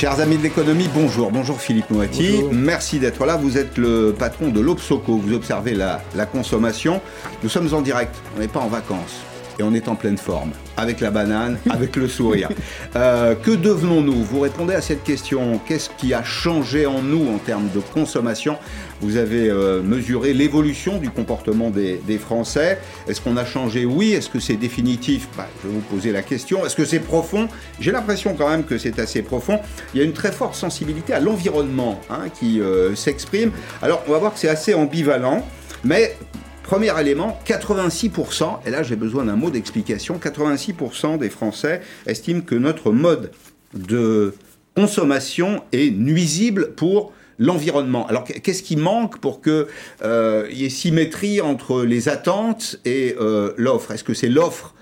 [0.00, 1.30] Chers amis de l'économie, bonjour.
[1.30, 2.44] Bonjour Philippe Moati.
[2.52, 3.36] Merci d'être là.
[3.36, 5.18] Vous êtes le patron de l'Obsoco.
[5.18, 7.02] Vous observez la, la consommation.
[7.42, 8.14] Nous sommes en direct.
[8.34, 9.20] On n'est pas en vacances
[9.60, 12.48] et on est en pleine forme, avec la banane, avec le sourire.
[12.96, 15.60] Euh, que devenons-nous Vous répondez à cette question.
[15.66, 18.56] Qu'est-ce qui a changé en nous en termes de consommation
[19.02, 22.78] Vous avez euh, mesuré l'évolution du comportement des, Français.
[23.06, 24.12] Est-ce qu'on a changé Oui.
[24.12, 26.64] Est-ce que c'est définitif bah, Je vais vous poser la question.
[26.64, 27.48] Est-ce que c'est profond
[27.80, 29.58] J'ai l'impression quand même que c'est assez profond.
[29.94, 33.52] Il y a une très forte sensibilité à l'environnement hein, qui euh, s'exprime.
[33.82, 35.46] Alors, on va voir que c'est assez ambivalent.
[35.84, 36.16] Mais
[36.62, 42.54] Premier élément, 86%, et là j'ai besoin d'un mot d'explication, 86% des Français estiment que
[42.54, 43.32] notre mode
[43.74, 44.34] de
[44.76, 48.06] consommation est nuisible pour l'environnement.
[48.06, 49.66] Alors qu'est-ce qui manque pour qu'il
[50.02, 53.90] euh, y ait symétrie entre les attentes et euh, l'offre?
[53.90, 54.74] Est-ce que c'est l'offre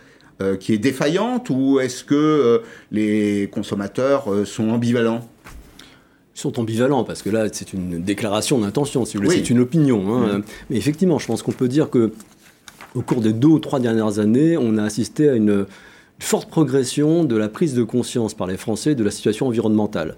[0.42, 5.27] euh, qui est défaillante ou est-ce que les consommateurs sont ambivalents?
[6.39, 10.05] Sont ambivalents, parce que là, c'est une déclaration d'intention, si vous voulez, c'est une opinion.
[10.08, 10.42] Hein.
[10.70, 12.12] Mais effectivement, je pense qu'on peut dire que
[12.94, 15.66] au cours des deux ou trois dernières années, on a assisté à une
[16.20, 20.16] forte progression de la prise de conscience par les Français de la situation environnementale.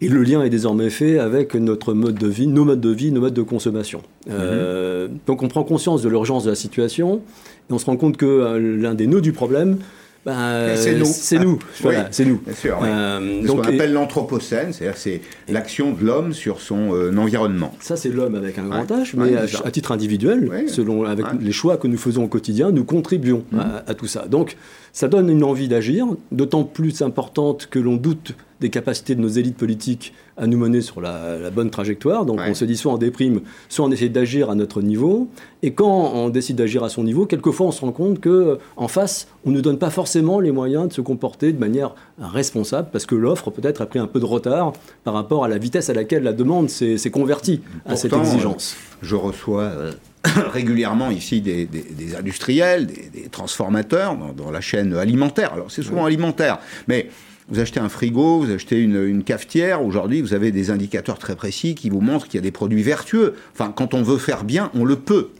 [0.00, 3.10] Et le lien est désormais fait avec notre mode de vie, nos modes de vie,
[3.10, 4.02] nos modes de consommation.
[4.28, 5.18] Euh, mhm.
[5.26, 7.22] donc on prend conscience de l'urgence de la situation
[7.70, 9.78] et on se rend compte que euh, l'un des nœuds du problème,
[10.24, 11.04] ben, c'est nous.
[11.04, 11.58] C'est nous.
[11.80, 12.40] Voilà, c'est nous.
[12.44, 12.78] Bien sûr.
[12.82, 17.74] Euh, ce qu'on appelle l'anthropocène, c'est-à-dire c'est l'action de l'homme sur son euh, environnement.
[17.80, 21.76] Ça, c'est l'homme avec un grand H, mais à, titre individuel, selon avec les choix
[21.76, 23.60] que nous faisons au quotidien, nous contribuons mmh.
[23.86, 24.26] à, tout ça.
[24.26, 24.56] Donc,
[24.92, 29.28] ça donne une envie d'agir, d'autant plus importante que l'on doute des capacités de nos
[29.28, 32.24] élites politiques à nous mener sur la, bonne trajectoire.
[32.24, 35.28] Donc on se dit soit on déprime, soit on essaie d'agir à notre niveau.
[35.62, 38.88] Et quand on décide d'agir à son niveau, quelquefois on se rend compte que en
[38.88, 43.06] face, on ne donne pas forcément les moyens de se comporter de manière responsable, parce
[43.06, 44.72] que l'offre peut-être a pris un peu de retard
[45.04, 48.76] par rapport à la vitesse à laquelle la demande s'est convertie à cette exigence.
[48.76, 49.92] Euh, je reçois euh,
[50.52, 51.68] régulièrement ici des,
[52.18, 55.52] industriels, des, transformateurs dans, dans, la chaîne alimentaire.
[55.52, 57.08] Alors c'est souvent alimentaire, mais
[57.48, 61.74] vous achetez un frigo, vous achetez une, cafetière, aujourd'hui vous avez des indicateurs très précis
[61.74, 63.34] qui vous montrent qu'il y a des produits vertueux.
[63.52, 65.30] Enfin, quand on veut faire bien, on le peut.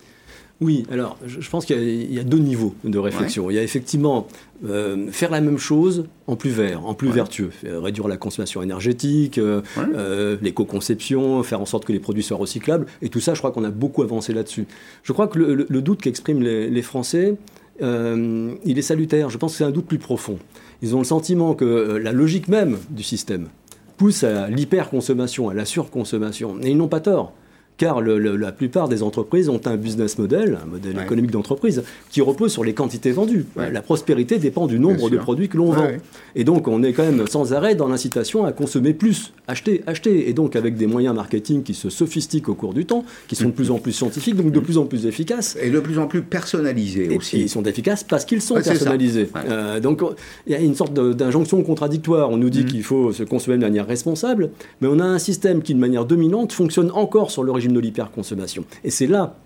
[0.61, 3.51] Oui, alors je pense qu'il y, a deux niveaux de réflexion.
[3.51, 4.29] Il y a effectivement
[4.65, 9.39] euh, faire la même chose en plus vert, en plus vertueux, réduire la consommation énergétique,
[9.39, 12.87] euh, euh, l'éco-conception, faire en sorte que les produits soient recyclables.
[13.03, 14.67] Et tout ça, je crois qu'on a beaucoup avancé là-dessus.
[15.03, 17.35] Je crois que le, doute qu'expriment les, Français,
[17.81, 19.31] il est salutaire.
[19.31, 20.39] Je pense que c'est un doute plus profond.
[20.83, 23.49] Ils ont le sentiment que euh, la logique même du système
[23.97, 26.59] pousse à l'hyperconsommation, à la surconsommation.
[26.62, 27.33] Et ils n'ont pas tort
[27.77, 32.53] car la plupart des entreprises ont un business model, un modèle économique d'entreprise, qui repose
[32.53, 33.47] sur les quantités vendues.
[33.57, 35.89] La prospérité dépend du nombre de produits que l'on vend.
[36.37, 40.29] Et donc, on est quand même sans arrêt dans l'incitation à consommer plus, acheter, acheter.
[40.29, 43.47] Et donc, avec des moyens marketing qui se sophistiquent au cours du temps, qui sont
[43.47, 45.56] de plus en plus scientifiques, donc de plus en plus efficaces.
[45.61, 47.41] Et de plus en plus personnalisés aussi.
[47.41, 49.29] ils sont efficaces parce qu'ils sont personnalisés.
[49.49, 50.03] Euh, donc,
[50.47, 52.31] il y a une sorte d'injonction contradictoire.
[52.31, 52.67] On nous dit mm.
[52.67, 56.05] qu'il faut se consommer de manière responsable, mais on a un système qui, de manière
[56.05, 58.65] dominante, fonctionne encore sur l'origine de l'hyperconsommation.
[58.85, 59.37] Et c'est là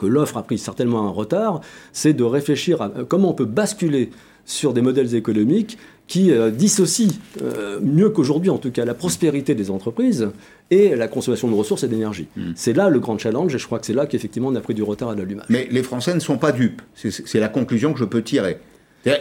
[0.00, 1.60] que l'offre a pris certainement un retard,
[1.92, 4.10] c'est de réfléchir à euh, comment on peut basculer
[4.44, 5.78] sur des modèles économiques
[6.08, 7.12] qui euh, dissocient
[7.42, 10.30] euh, mieux qu'aujourd'hui en tout cas la prospérité des entreprises
[10.70, 12.26] et la consommation de ressources et d'énergie.
[12.36, 12.52] Hmm.
[12.56, 14.74] C'est là le grand challenge et je crois que c'est là qu'effectivement on a pris
[14.74, 15.46] du retard à l'allumage.
[15.50, 18.58] Mais les Français ne sont pas dupes, c'est la conclusion que je peux tirer.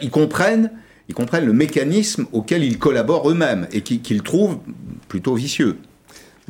[0.02, 0.72] Ils comprennent,
[1.10, 4.58] ils comprennent le mécanisme auquel ils collaborent eux-mêmes et qu'ils trouvent
[5.08, 5.78] plutôt vicieux.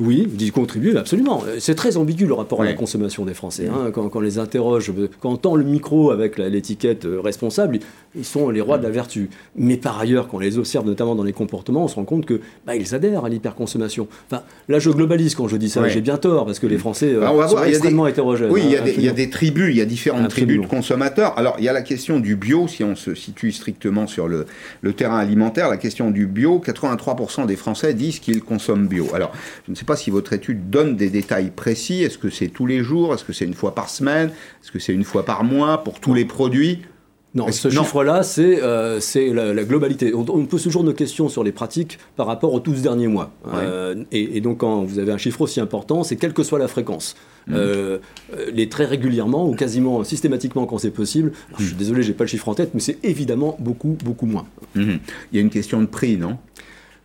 [0.00, 1.44] Oui, d'y contribuer, absolument.
[1.58, 3.68] C'est très ambigu le rapport à la consommation des Français.
[3.68, 3.90] Hein.
[3.92, 7.78] Quand, on les interroge, quand on tend le micro avec l'étiquette euh, responsable,
[8.16, 9.28] ils sont les rois de la vertu.
[9.56, 12.24] Mais par ailleurs, quand on les observe, notamment dans les comportements, on se rend compte
[12.24, 14.08] que bah, ils adhèrent à l'hyperconsommation.
[14.30, 15.86] Enfin, là, je globalise quand je dis ça.
[15.88, 18.50] J'ai bien tort parce que les Français euh, bah, sont extrêmement hétérogènes.
[18.50, 21.34] Oui, il y, a hein, des, tribus, il y a différentes tribus de consommateurs.
[21.36, 24.46] Alors, il y a la question du bio, si on se situe strictement sur le,
[24.80, 26.62] le terrain alimentaire, la question du bio.
[26.64, 29.06] 83% des Français disent qu'ils consomment bio.
[29.14, 29.32] Alors,
[29.66, 32.02] je ne sais pas si votre étude donne des détails précis.
[32.02, 33.14] Est-ce que c'est tous les jours?
[33.14, 34.28] Est-ce que c'est une fois par semaine?
[34.62, 36.80] Est-ce que c'est une fois par mois pour tous les produits?
[37.34, 38.98] Non, ce chiffre-là, c'est euh,
[39.54, 40.12] la, globalité.
[40.14, 43.30] On, pose toujours nos questions sur les pratiques par rapport aux 12 derniers mois.
[43.54, 46.66] Euh, et, donc, quand vous avez un chiffre aussi important, c'est quelle que soit la
[46.66, 47.14] fréquence.
[47.46, 47.54] Mmh.
[47.54, 47.98] Euh,
[48.52, 51.32] les très régulièrement ou quasiment systématiquement quand c'est possible.
[51.56, 51.78] Je suis mmh.
[51.78, 54.46] désolé, j'ai pas le chiffre en tête, mais c'est évidemment beaucoup, beaucoup moins.
[54.74, 54.94] Mmh.
[55.32, 56.36] Il y a une question de prix, non?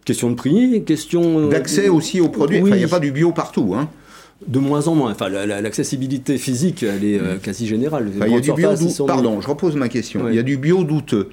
[0.05, 1.39] Question de prix, question...
[1.39, 3.73] Euh, D'accès aussi aux produits, il n'y a pas du bio partout.
[3.75, 3.89] Hein.
[4.45, 5.11] De moins en moins.
[5.11, 8.11] Enfin, l'accessibilité physique, elle est euh, quasi générale.
[8.13, 8.69] il y a du bio
[9.07, 10.29] Pardon, je repose ma question.
[10.29, 11.29] Il y a du bio douteux.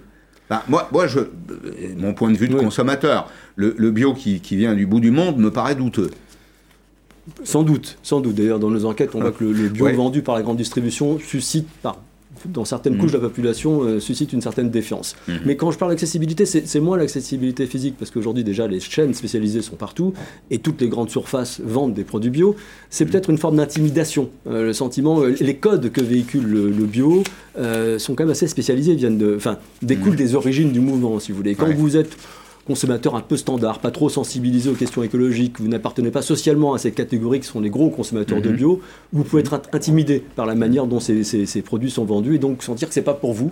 [0.48, 1.20] bah, moi, moi je,
[1.98, 5.50] mon point de vue de consommateur, le, bio qui, vient du bout du monde me
[5.50, 6.10] paraît douteux.
[7.44, 8.36] Sans doute, sans doute.
[8.36, 11.68] D'ailleurs, dans nos enquêtes, on voit que le, bio vendu par la grande distribution suscite,
[11.82, 11.98] par
[12.48, 15.14] dans certaines couches de la population, euh, suscite une certaine défiance.
[15.28, 15.40] Mhm.
[15.44, 19.62] Mais quand je parle d'accessibilité, c'est moins l'accessibilité physique, parce qu'aujourd'hui déjà les chaînes spécialisées
[19.62, 20.12] sont partout,
[20.50, 22.56] et toutes les grandes surfaces vendent des produits bio.
[22.90, 24.30] C'est peut-être une forme d'intimidation.
[24.46, 27.22] Euh, le sentiment, euh, les codes que véhicule le, bio
[27.98, 30.16] sont quand même assez spécialisés, viennent de, enfin, découlent mhm.
[30.16, 31.54] des origines du mouvement, si vous voulez.
[31.54, 32.16] Quand vous êtes
[32.66, 36.78] consommateur un peu standard, pas trop sensibilisé aux questions écologiques, vous n'appartenez pas socialement à
[36.78, 38.56] ces catégories qui sont les gros consommateurs de mhm.
[38.56, 38.80] bio,
[39.12, 42.62] vous pouvez être intimidé par la manière dont ces, ces, produits sont vendus et donc
[42.62, 43.50] sentir que c'est pas pour vous.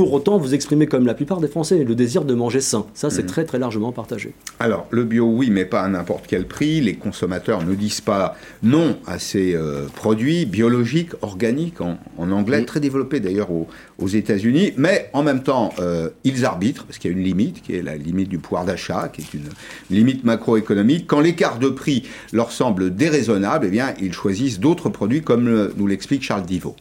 [0.00, 2.86] Pour autant, vous exprimez comme la plupart des Français le désir de manger sain.
[2.94, 3.28] Ça, c'est mhm.
[3.28, 4.32] très très largement partagé.
[4.58, 6.80] Alors, le bio, oui, mais pas à n'importe quel prix.
[6.80, 12.80] Les consommateurs ne disent pas non à ces euh, produits biologiques, organiques, en, anglais, très
[12.80, 14.72] développés d'ailleurs aux, États-Unis.
[14.78, 17.82] Mais en même temps, euh, ils arbitrent, parce qu'il y a une limite, qui est
[17.82, 19.50] la limite du pouvoir d'achat, qui est une
[19.90, 21.08] limite macroéconomique.
[21.08, 25.86] Quand l'écart de prix leur semble déraisonnable, eh bien, ils choisissent d'autres produits, comme nous
[25.86, 26.74] l'explique Charles Divot.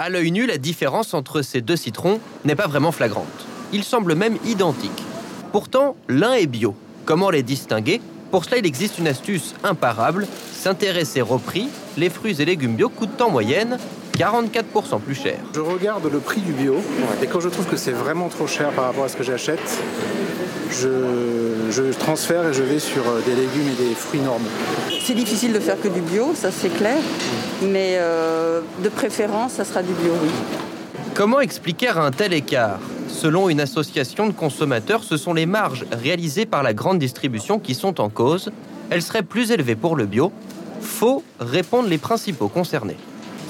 [0.00, 3.26] À l'œil nu, la différence entre ces deux citrons n'est pas vraiment flagrante.
[3.72, 5.02] Ils semblent même identiques.
[5.50, 6.76] Pourtant, l'un est bio.
[7.04, 8.00] Comment les distinguer?
[8.30, 11.68] Pour cela, il existe une astuce imparable, s'intéresser au prix.
[11.96, 13.76] Les fruits et légumes bio coûtent en moyenne
[14.16, 15.38] 44% plus cher.
[15.52, 16.76] Je regarde le prix du bio
[17.20, 19.78] et quand je trouve que c'est vraiment trop cher par rapport à ce que j'achète,
[20.70, 21.47] je,
[21.98, 24.48] transfère et je vais sur euh, des légumes et des fruits normaux.
[25.02, 26.98] C'est difficile de faire que du bio, ça c'est clair,
[27.62, 30.30] mais euh, de préférence, ça sera du bio, oui.
[31.14, 32.78] Comment expliquer un tel écart?
[33.08, 37.74] Selon une association de consommateurs, ce sont les marges réalisées par la grande distribution qui
[37.74, 38.50] sont en cause.
[38.90, 40.30] Elles seraient plus élevées pour le bio.
[40.80, 42.96] Faux, répondent les principaux concernés.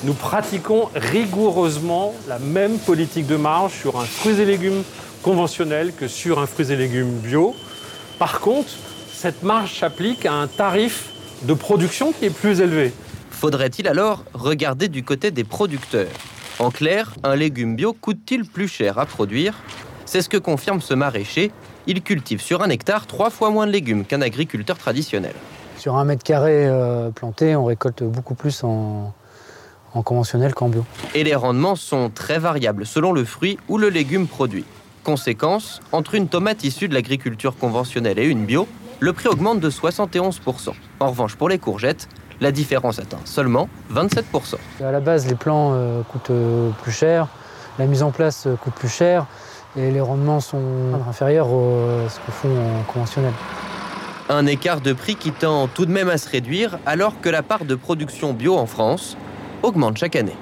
[0.05, 4.83] Nous pratiquons rigoureusement la même politique de marge sur un fruits et légumes
[5.23, 7.55] conventionnel que sur un fruits et légumes bio.
[8.19, 8.71] Par contre,
[9.13, 11.11] cette marge s'applique à un tarif
[11.43, 12.93] de production qui est plus élevé.
[13.31, 16.11] Faudrait-il alors regarder du côté des producteurs?
[16.59, 19.55] En clair, un légume bio coûte-t-il plus cher à produire?
[20.05, 21.53] C'est ce que confirme ce maraîcher.
[21.87, 25.35] Il cultive sur un hectare trois fois moins de légumes qu'un agriculteur traditionnel.
[25.77, 29.15] Sur un mètre carré euh, planté, on récolte beaucoup plus en,
[29.95, 30.85] en conventionnel qu'en bio.
[31.15, 34.65] Et les rendements sont très variables selon le fruit ou le légume produit.
[35.09, 38.69] Conséquence, entre une tomate issue de l'agriculture conventionnelle et une bio,
[39.01, 40.75] le prix augmente de 71%.
[41.01, 42.11] En revanche, pour les courgettes,
[42.43, 44.57] la différence atteint seulement 27%.
[44.85, 47.29] À la base, les plants euh, coûtent euh, plus cher,
[47.79, 49.25] la mise en place euh, coûte plus cher
[49.79, 50.61] et les rendements sont
[51.09, 53.33] inférieurs à ce que font en conventionnel.
[54.29, 57.43] Un écart de prix qui tend tout de même à se réduire alors que la
[57.43, 59.17] part de production bio en France
[59.63, 60.37] augmente chaque année.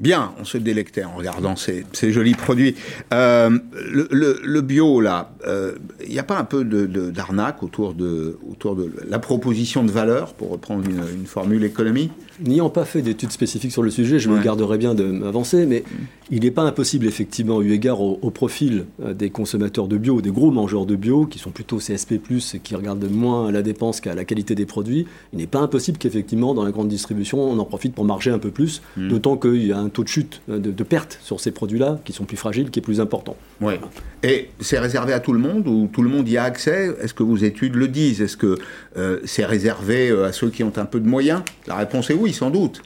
[0.00, 2.74] Bien, on se délectait en regardant ces, jolis produits.
[3.12, 5.72] Euh, le, bio, là, il euh,
[6.08, 10.50] n'y a pas un peu d'arnaque autour, de, autour de la proposition de valeur, pour
[10.50, 14.78] reprendre une, formule économique N'ayant pas fait d'études spécifiques sur le sujet, je me garderais
[14.78, 15.84] bien de m'avancer, mais
[16.30, 20.30] il n'est pas impossible, effectivement, eu égard au, profil euh, des consommateurs de bio, des
[20.30, 24.14] gros mangeurs de bio, qui sont plutôt CSP, et qui regardent moins la dépense qu'à
[24.14, 27.64] la qualité des produits, il n'est pas impossible qu'effectivement, dans la grande distribution, on en
[27.64, 29.08] profite pour marger un peu plus, hmm.
[29.08, 32.12] d'autant qu'il y a un taux de chute, euh, de, perte sur ces produits-là, qui
[32.12, 33.36] sont plus fragiles, qui est plus important.
[33.60, 33.80] Ouais.
[34.22, 36.90] Et c'est réservé à tout le monde ou tout le monde y a accès?
[37.00, 38.20] Est-ce que vos études le disent?
[38.20, 38.58] Est-ce que
[38.96, 41.42] euh, c'est réservé à ceux qui ont un peu de moyens?
[41.66, 42.82] La réponse est oui, sans doute.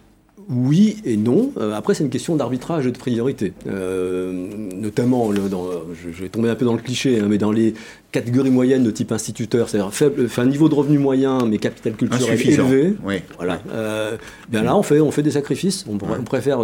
[0.48, 1.52] Oui et non.
[1.58, 3.52] Euh, après, c'est une question d'arbitrage et de priorité.
[3.66, 7.74] Euh, notamment, dans, je, vais tomber un peu dans le cliché, hein, mais dans les
[8.12, 12.40] catégories moyennes de type instituteur, c'est-à-dire faible, un niveau de revenu moyen, mais capital culturel
[12.40, 12.94] élevé.
[13.04, 13.16] Oui.
[13.36, 13.60] Voilà.
[13.70, 14.16] Euh,
[14.48, 15.84] bien là, on fait, on fait des sacrifices.
[15.86, 16.60] On, préfère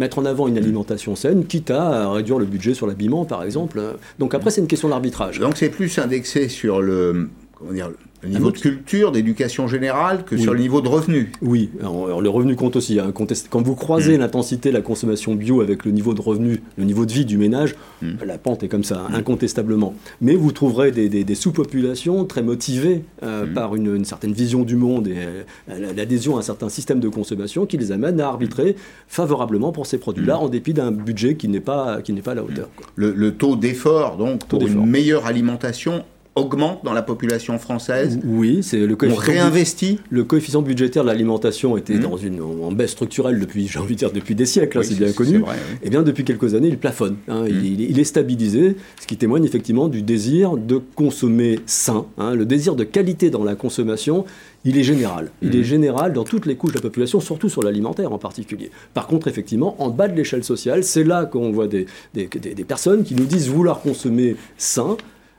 [0.00, 3.80] mettre en avant une alimentation saine, quitte à réduire le budget sur l'habillement, par exemple.
[4.18, 5.38] Donc après, c'est une question d'arbitrage.
[5.38, 7.90] Donc c'est plus indexé sur le, comment dire,
[8.22, 11.32] le niveau de culture, d'éducation générale, que sur le niveau de revenu.
[11.42, 13.00] Oui, alors, le revenu compte aussi.
[13.00, 13.12] Hein.
[13.12, 14.20] Quand vous croisez mm.
[14.20, 17.36] l'intensité de la consommation bio avec le niveau de revenu, le niveau de vie du
[17.36, 18.10] ménage, mm.
[18.24, 19.14] la pente est comme ça, mm.
[19.14, 19.94] incontestablement.
[20.20, 25.16] Mais vous trouverez des, sous-populations très motivées euh, par une, certaine vision du monde et
[25.16, 28.76] euh, l'adhésion à un certain système de consommation qui les amène à arbitrer
[29.08, 32.44] favorablement pour ces produits-là, en dépit d'un budget qui n'est pas, qui pas à la
[32.44, 32.68] hauteur.
[32.94, 38.78] Le, taux d'effort, donc, pour une meilleure alimentation augmente dans la population française Oui, c'est
[38.78, 39.22] le coefficient.
[39.22, 42.00] On réinvestit Le coefficient budgétaire de l'alimentation était mmh.
[42.00, 44.96] dans une, en baisse structurelle depuis, j'ai envie de dire, depuis des siècles, hein, c'est
[44.96, 45.38] bien connu.
[45.38, 45.42] Et
[45.84, 47.16] eh bien depuis quelques années, il plafonne.
[47.28, 47.44] Hein.
[47.44, 47.64] Mmh.
[47.64, 52.34] il, est stabilisé, ce qui témoigne effectivement du désir de consommer sain, hein.
[52.34, 54.24] le désir de qualité dans la consommation
[54.64, 55.30] il est général.
[55.42, 55.64] Il est mmh.
[55.64, 58.70] général dans toutes les couches de la population, surtout sur l'alimentaire en particulier.
[58.94, 62.64] Par contre, effectivement, en bas de l'échelle sociale, c'est là qu'on voit des, des, des,
[62.64, 64.96] personnes qui nous disent vouloir consommer sain,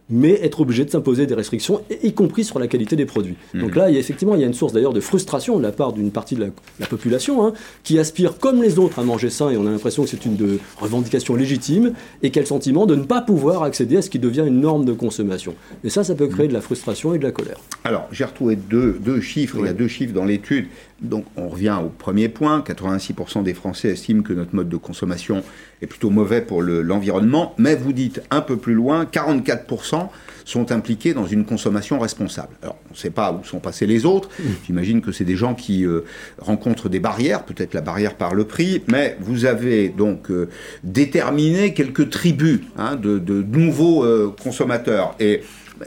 [0.10, 3.36] mais être obligé de s'imposer des restrictions, y compris sur la qualité des produits.
[3.54, 3.62] Mhm.
[3.62, 5.64] Donc là, il y a, effectivement, il y a une source d'ailleurs de frustration de
[5.64, 9.30] la part d'une partie de la, population hein, qui aspire, comme les autres, à manger
[9.30, 12.96] sain, et on a l'impression que c'est une de, revendication légitime, et quel sentiment de
[12.96, 15.56] ne pas pouvoir accéder à ce qui devient une norme de consommation.
[15.84, 17.58] Et ça, ça peut créer de la frustration et de la colère.
[17.84, 20.68] Alors, j'ai retrouvé deux, deux chiffres, il y a deux chiffres dans l'étude.
[21.04, 25.44] Donc, on revient au premier point, 86% des Français estiment que notre mode de consommation
[25.82, 30.08] est plutôt mauvais pour l'environnement, mais vous dites un peu plus loin, 44%
[30.46, 32.56] sont impliqués dans une consommation responsable.
[32.62, 34.30] Alors, on ne sait pas où sont passés les autres.
[34.66, 36.02] J'imagine que c'est des gens qui euh,
[36.38, 40.50] rencontrent des barrières, peut-être la barrière par le prix, mais vous avez donc euh,
[40.84, 45.16] déterminé quelques tribus hein, de, nouveaux euh, consommateurs.
[45.20, 45.42] Et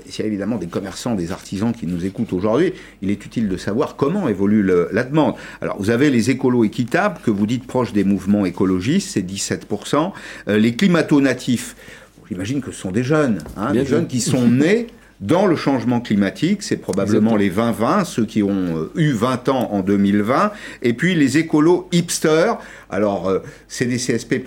[0.08, 2.72] s'il y a évidemment des commerçants, des artisans qui nous écoutent aujourd'hui,
[3.02, 4.62] il est utile de savoir comment évolue
[4.92, 5.34] la demande.
[5.60, 10.12] Alors, vous avez les écolos équitables, que vous dites proches des mouvements écologistes, c'est 17%.
[10.48, 11.76] Euh, les climato-natifs,
[12.28, 14.88] j'imagine que ce sont des jeunes, hein, des jeunes qui sont nés
[15.20, 19.72] dans le changement climatique, c'est probablement les 20-20, ceux qui ont euh, eu 20 ans
[19.72, 22.58] en 2020, et puis les écolos hipsters,
[22.90, 23.32] alors
[23.66, 24.42] c'est des CSP+,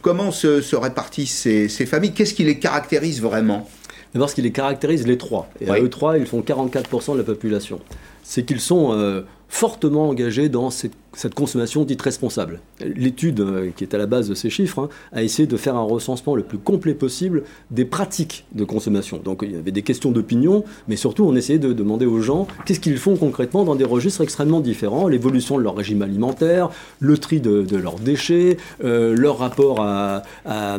[0.00, 2.12] comment se, répartissent ces, ces familles?
[2.14, 3.68] Qu'est-ce qui les caractérise vraiment?
[4.14, 5.48] D'abord, ce qui les caractérise, les trois.
[5.60, 7.80] Et à eux trois, ils font 44% de la population.
[8.22, 12.60] C'est qu'ils sont euh, fortement engagés dans cette cette consommation dite responsable.
[12.80, 15.76] L'étude euh, qui est à la base de ces chiffres hein, a essayé de faire
[15.76, 19.20] un recensement le plus complet possible des pratiques de consommation.
[19.22, 22.46] Donc il y avait des questions d'opinion, mais surtout on essayait de demander aux gens
[22.64, 27.18] qu'est-ce qu'ils font concrètement dans des registres extrêmement différents, l'évolution de leur régime alimentaire, le
[27.18, 30.78] tri de, leurs déchets, euh, leur rapport à, à,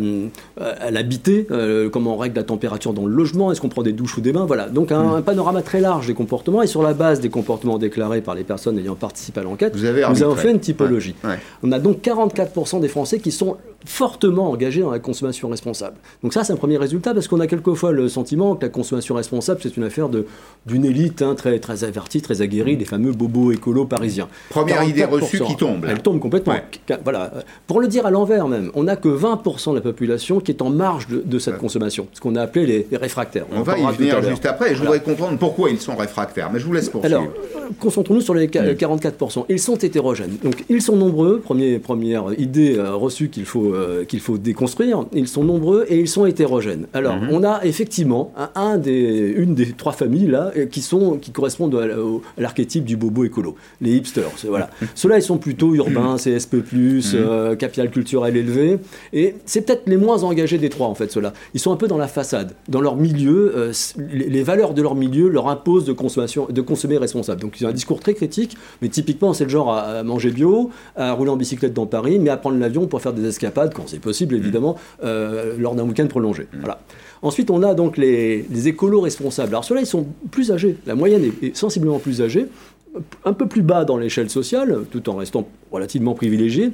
[0.91, 4.17] l'habiter, euh, comment on règle la température dans le logement, est-ce qu'on prend des douches
[4.17, 4.69] ou des bains, voilà.
[4.69, 5.23] Donc un, mmh.
[5.23, 8.77] panorama très large des comportements et sur la base des comportements déclarés par les personnes
[8.79, 11.15] ayant participé à l'enquête, vous avez avons fait une typologie.
[11.61, 15.97] On a donc 44% des Français qui sont fortement engagés dans la consommation responsable.
[16.21, 19.15] Donc ça, c'est un premier résultat parce qu'on a quelquefois le sentiment que la consommation
[19.15, 20.09] responsable, c'est une affaire
[20.65, 24.27] d'une élite hein, très, très avertie, très aguerrie, les fameux bobos écolos parisiens.
[24.49, 25.85] Première idée reçue qui tombe.
[25.87, 26.55] Elle tombe complètement.
[27.03, 27.31] Voilà.
[27.67, 30.61] Pour le dire à l'envers même, on n'a que 20% de la population qui est
[30.61, 33.45] en marge de, cette consommation, ce qu'on a appelé les, réfractaires.
[33.51, 34.75] On, va y venir juste après.
[34.75, 37.17] je voudrais comprendre pourquoi ils sont réfractaires, mais je vous laisse poursuivre.
[37.17, 37.27] Alors,
[37.79, 39.45] concentrons-nous sur les 44%.
[39.49, 40.12] Ils sont hétérogènes.
[40.43, 41.39] Donc, ils sont nombreux.
[41.39, 45.05] Premier, première idée euh, reçue qu'il faut, euh, qu'il faut déconstruire.
[45.13, 46.88] Ils sont nombreux et ils sont hétérogènes.
[46.93, 47.29] Alors, mhm.
[47.32, 51.75] on a effectivement un, des, une des trois familles là euh, qui, sont, qui correspondent
[51.75, 54.32] à, l'archétype du bobo écolo, les hipsters.
[54.48, 54.70] Voilà.
[54.96, 57.58] Ceux-là, ils sont plutôt urbains, CSP+, mhm.
[57.58, 58.79] capital culturel élevé.
[59.12, 61.34] Et c'est peut-être les moins engagés des trois, en fait, ceux-là.
[61.53, 62.53] Ils sont un peu dans la façade.
[62.67, 66.98] Dans leur milieu, les, les, valeurs de leur milieu leur imposent de, consommation, de consommer
[66.98, 67.41] responsable.
[67.41, 70.69] Donc, ils ont un discours très critique, mais typiquement, c'est le genre à manger bio,
[70.95, 73.88] à rouler en bicyclette dans Paris, mais à prendre l'avion pour faire des escapades, quand
[73.88, 76.43] c'est possible évidemment, euh, lors d'un week-end prolongé.
[76.53, 76.60] Mm.
[76.60, 76.79] Voilà.
[77.22, 79.50] Ensuite, on a donc les, écolos responsables.
[79.50, 80.77] Alors ceux-là, ils sont plus âgés.
[80.86, 82.48] La moyenne est, sensiblement plus âgée,
[83.25, 86.72] un peu plus bas dans l'échelle sociale, tout en restant relativement privilégiés.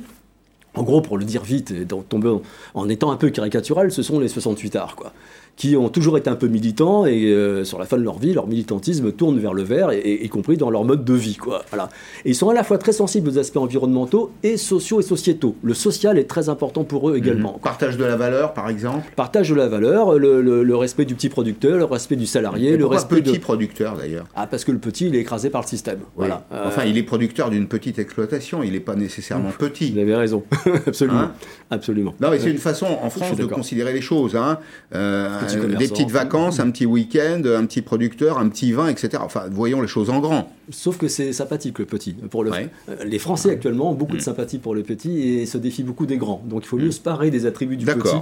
[0.76, 2.36] En gros, pour le dire vite et tomber
[2.74, 5.14] en, étant un peu caricatural, ce sont les 68 arts, quoi
[5.60, 8.34] qui ont toujours été un peu militants et euh, sur la fin de leur vie,
[8.34, 11.36] leur militantisme tourne vers le vert, et, y compris dans leur mode de vie.
[11.36, 11.66] Quoi.
[11.70, 11.90] Voilà.
[12.24, 15.58] Et ils sont à la fois très sensibles aux aspects environnementaux et sociaux et sociétaux.
[15.62, 17.56] Le social est très important pour eux également.
[17.56, 17.60] Mhm.
[17.60, 19.12] Partage de la valeur, par exemple?
[19.18, 23.22] Partage de la valeur, le, respect du petit producteur, le respect du salarié, le respect
[23.22, 24.28] petit producteur d'ailleurs?
[24.38, 26.00] Ah, parce que le petit, il est écrasé par le système.
[26.16, 26.46] Voilà.
[26.52, 29.92] Enfin, il est producteur d'une petite exploitation, il n'est pas nécessairement petit.
[29.92, 30.46] Vous avez raison,
[30.88, 31.20] absolument.
[31.20, 31.34] Hein?
[31.70, 32.16] Absolument.
[32.22, 34.38] Non, mais c'est une façon en France de considérer les choses.
[34.38, 34.60] Hein.
[34.96, 39.10] Euh, des petites vacances, un petit week-end, un petit producteur, un petit vin, etc.
[39.22, 40.52] Enfin, voyons les choses en grand.
[40.72, 42.14] Sauf que c'est sympathique le petit.
[42.14, 42.52] Pour le...
[42.52, 44.22] Euh, les Français actuellement ont beaucoup de mm.
[44.22, 46.42] sympathie pour le petit et se défient beaucoup des grands.
[46.46, 46.94] Donc il faut mieux mm.
[46.94, 48.18] se parer des attributs du petit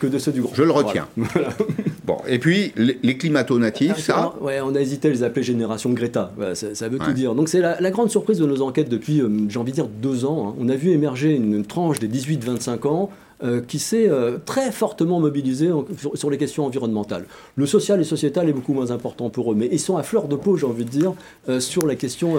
[0.00, 0.54] que de ceux du grand.
[0.54, 1.08] Je le retiens.
[2.04, 6.32] bon, et puis les, climato-natifs, ça Ouais, on a hésité à les appeler génération Greta.
[6.54, 7.34] ça, veut tout dire.
[7.34, 10.24] Donc c'est la, grande surprise de nos enquêtes depuis, euh, j'ai envie de dire, deux
[10.24, 10.48] ans.
[10.48, 10.54] Hein.
[10.58, 13.10] On a vu émerger une tranche des 18-25 ans
[13.44, 15.70] euh, qui s'est euh, très fortement mobilisé
[16.14, 17.26] sur, les questions environnementales.
[17.56, 20.28] Le social et sociétal est beaucoup moins important pour eux, mais ils sont à fleur
[20.28, 21.12] de peau, j'ai envie de dire,
[21.58, 22.34] sur la question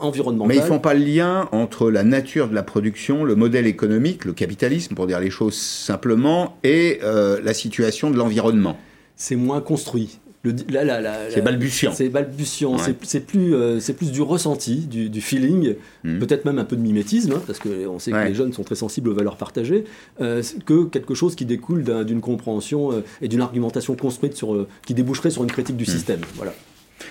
[0.00, 0.48] environnementale.
[0.48, 3.66] Mais ils ne font pas le lien entre la nature de la production, le modèle
[3.66, 8.78] économique, le capitalisme, pour dire les choses simplement, et la situation de l'environnement.
[9.16, 11.92] C'est moins construit c'est balbutiant.
[11.92, 12.76] C'est balbutiant.
[13.02, 15.74] C'est plus, euh, c'est plus du ressenti, du, feeling,
[16.04, 16.18] hmm.
[16.18, 18.74] peut-être même un peu de mimétisme, hein, parce qu'on sait que les jeunes sont très
[18.74, 19.84] sensibles aux valeurs partagées,
[20.20, 24.94] euh, que quelque chose qui découle d'une compréhension euh, et d'une argumentation construite sur, qui
[24.94, 25.88] déboucherait sur une critique du hmm.
[25.88, 26.20] système.
[26.36, 26.54] Voilà.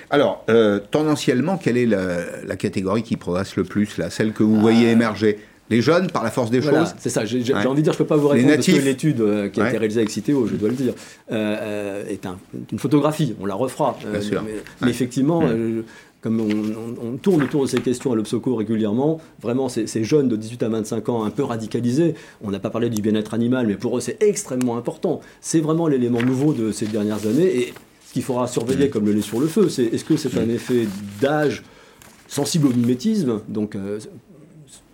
[0.10, 0.46] Alors,
[0.92, 4.90] tendanciellement, quelle est la, la, catégorie qui progresse le plus, là, celle que vous voyez
[4.92, 5.40] émerger?
[5.70, 6.96] Les jeunes, par la force des choses?
[6.98, 9.22] C'est ça, j'ai envie de dire, je ne peux pas vous répondre parce que l'étude
[9.22, 10.94] euh, qui a été réalisée avec Citeo, je dois le dire,
[11.32, 12.28] euh, euh, est
[12.72, 13.96] une photographie, on la refera.
[14.82, 15.44] mais, effectivement,
[16.22, 20.64] comme on, tourne autour de ces questions à l'Obsoco régulièrement, vraiment ces, jeunes de 18
[20.64, 23.98] à 25 ans un peu radicalisés, on n'a pas parlé du bien-être animal, mais pour
[23.98, 25.22] eux c'est extrêmement important.
[25.40, 27.74] C'est vraiment l'élément nouveau de ces dernières années et
[28.10, 30.50] ce qu'il faudra surveiller comme le lait sur le feu, c'est est-ce que c'est un
[30.50, 30.88] effet
[31.22, 31.62] d'âge
[32.28, 33.76] sensible au mimétisme, donc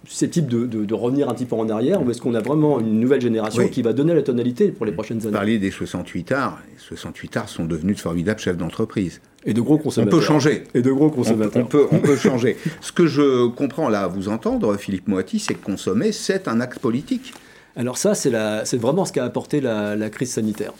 [0.07, 2.79] susceptible de, de, de, revenir un petit peu en arrière ou est-ce qu'on a vraiment
[2.79, 5.27] une nouvelle génération qui va donner la tonalité pour les prochaines années?
[5.27, 6.61] Vous parliez des 68 arts.
[6.71, 9.21] Les 68 arts sont devenus de formidables chefs d'entreprise.
[9.45, 10.17] Et de gros consommateurs.
[10.17, 10.63] On peut changer.
[10.73, 11.63] Et de gros consommateurs.
[11.63, 12.57] On, peut, on peut changer.
[12.81, 16.59] Ce que je comprends là à vous entendre, Philippe Moati, c'est que consommer, c'est un
[16.61, 17.33] acte politique.
[17.75, 20.73] Alors ça, c'est vraiment ce qu'a apporté la, la, crise sanitaire.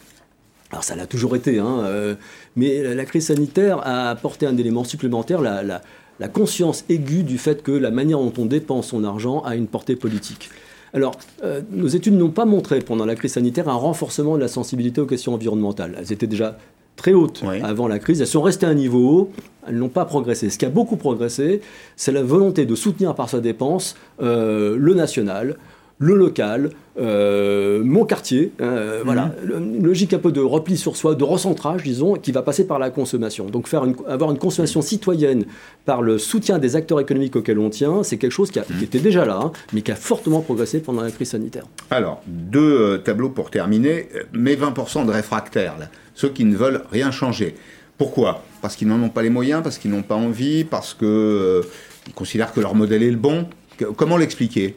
[0.72, 2.16] Alors ça l'a toujours été, hein, euh,
[2.56, 5.82] mais la, crise sanitaire a apporté un élément supplémentaire, la, la
[6.20, 9.68] la conscience aiguë du fait que la manière dont on dépense son argent a une
[9.68, 10.50] portée politique.
[10.94, 14.48] Alors, euh, nos études n'ont pas montré pendant la crise sanitaire un renforcement de la
[14.48, 15.96] sensibilité aux questions environnementales.
[16.00, 16.58] Elles étaient déjà
[16.96, 19.32] très hautes avant la crise, elles sont restées à un niveau haut,
[19.68, 20.50] elles n'ont pas progressé.
[20.50, 21.60] Ce qui a beaucoup progressé,
[21.98, 25.58] c'est la volonté de soutenir par sa dépense euh, le national,
[25.98, 29.75] le local, euh, mon quartier, euh, voilà, mhm.
[29.75, 32.80] une logique un peu de repli sur soi, de recentrage, disons, qui va passer par
[32.80, 33.46] la consommation.
[33.46, 35.46] Donc faire avoir une consommation citoyenne
[35.86, 38.84] par le soutien des acteurs économiques auxquels on tient, c'est quelque chose qui, mhm.
[38.84, 41.66] était déjà là, hein, mais qui a fortement progressé pendant la crise sanitaire.
[41.92, 45.75] Alors, deux euh, tableaux pour terminer, mais 20% de réfractaires,
[46.14, 47.56] ceux qui ne veulent rien changer.
[47.98, 48.44] Pourquoi?
[48.62, 52.52] Parce qu'ils n'en ont pas les moyens, parce qu'ils n'ont pas envie, parce qu'ils considèrent
[52.52, 53.48] que leur modèle est le bon.
[53.96, 54.75] Comment l'expliquer?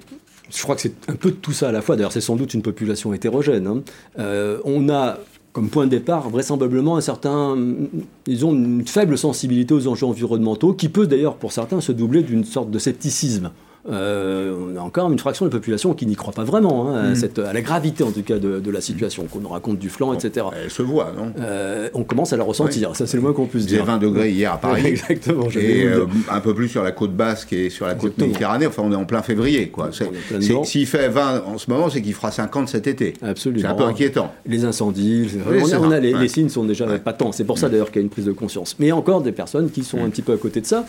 [0.51, 1.97] Je crois que c'est un peu de tout ça à la fois.
[1.97, 3.67] D'ailleurs, c'est sans doute une population hétérogène.
[3.67, 3.83] Hein.
[4.19, 5.19] Euh, on a
[5.53, 10.89] comme point de départ vraisemblablement un certain, ont une faible sensibilité aux enjeux environnementaux qui
[10.89, 13.51] peut d'ailleurs pour certains se doubler d'une sorte de scepticisme.
[13.89, 17.15] Euh, on a encore une fraction de la population qui n'y croit pas vraiment hein,
[17.15, 17.41] mm.
[17.41, 20.47] à, la gravité en tout cas de, la situation, qu'on nous raconte du flanc, etc.
[20.65, 21.33] Elle se voit, non?
[21.41, 23.85] Euh, On commence à la ressentir, ça c'est le moins qu'on puisse dire.
[23.85, 24.83] 20 degrés hier à Paris.
[24.87, 25.49] Exactement.
[25.51, 28.83] Et euh, un peu plus sur la côte basque et sur la côte méditerranée, enfin
[28.85, 29.69] on est en plein février.
[29.69, 29.91] quoi.
[30.65, 33.15] S'il fait 20 en ce moment, c'est qu'il fera 50 cet été.
[33.23, 33.63] Absolument.
[33.63, 34.33] C'est un peu inquiétant.
[34.47, 37.33] Les incendies, on, a, les, signes sont déjà pas tant.
[37.33, 38.77] C'est pour ça d'ailleurs qu'il y a une prise de conscience.
[38.79, 40.67] Mais il y a encore des personnes qui sont un petit peu à côté de
[40.67, 40.85] ça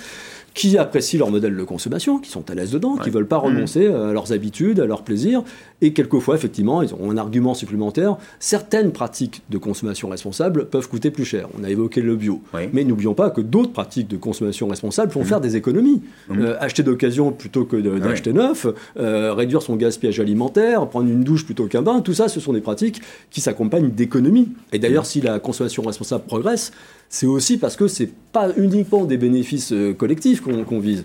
[0.60, 3.38] qui apprécient leur modèle de consommation, qui sont à l'aise dedans, qui ne veulent pas
[3.38, 3.96] renoncer mmh.
[3.96, 5.42] à leurs habitudes, à leurs plaisirs.
[5.82, 8.18] Et quelquefois, effectivement, ils ont un argument supplémentaire.
[8.40, 11.48] Certaines pratiques de consommation responsable peuvent coûter plus cher.
[11.60, 12.42] On a évoqué le bio.
[12.74, 15.26] Mais n'oublions pas que d'autres pratiques de consommation responsable font mmh.
[15.26, 16.02] faire des économies.
[16.28, 16.40] Mmh.
[16.40, 21.46] Euh, acheter d'occasion plutôt que d'acheter neuf, euh, réduire son gaspillage alimentaire, prendre une douche
[21.46, 24.50] plutôt qu'un bain, tout ça, ce sont des pratiques qui s'accompagnent d'économies.
[24.74, 26.72] Et d'ailleurs, si la consommation responsable progresse,
[27.10, 31.04] c'est aussi parce que ce n'est pas uniquement des bénéfices euh, collectifs qu'on vise.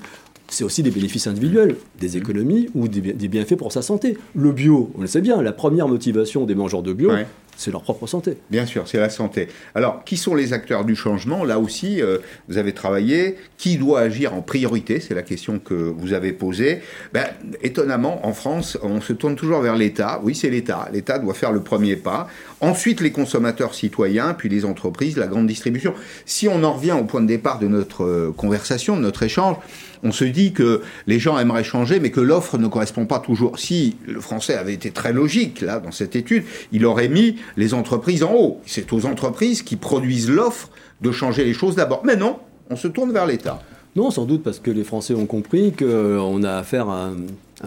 [0.48, 4.18] C'est aussi des bénéfices individuels, des économies ou des, bienfaits pour sa santé.
[4.34, 7.10] Le bio, on le sait bien, la première motivation des mangeurs de bio,
[7.56, 8.36] c'est leur propre santé.
[8.50, 9.48] Bien sûr, c'est la santé.
[9.74, 11.44] Alors, qui sont les acteurs du changement?
[11.44, 13.36] Là aussi, euh, vous avez travaillé.
[13.58, 15.00] Qui doit agir en priorité?
[15.00, 16.80] C'est la question que vous avez posée.
[17.12, 17.26] Ben,
[17.62, 20.20] étonnamment, en France, on se tourne toujours vers l'État.
[20.22, 20.88] Oui, c'est l'État.
[20.92, 22.28] L'État doit faire le premier pas.
[22.60, 25.94] Ensuite, les consommateurs citoyens, puis les entreprises, la grande distribution.
[26.26, 29.56] Si on en revient au point de départ de notre euh, conversation, de notre échange,
[30.04, 33.58] on se dit que les gens aimeraient changer, mais que l'offre ne correspond pas toujours.
[33.58, 37.74] Si le français avait été très logique, là, dans cette étude, il aurait mis les
[37.74, 38.60] entreprises en haut.
[38.66, 40.68] C'est aux entreprises qui produisent l'offre
[41.00, 42.02] de changer les choses d'abord.
[42.04, 42.38] Mais non,
[42.70, 43.60] on se tourne vers l'État.
[43.96, 47.16] Non, sans doute parce que les Français ont compris qu'on a affaire à un,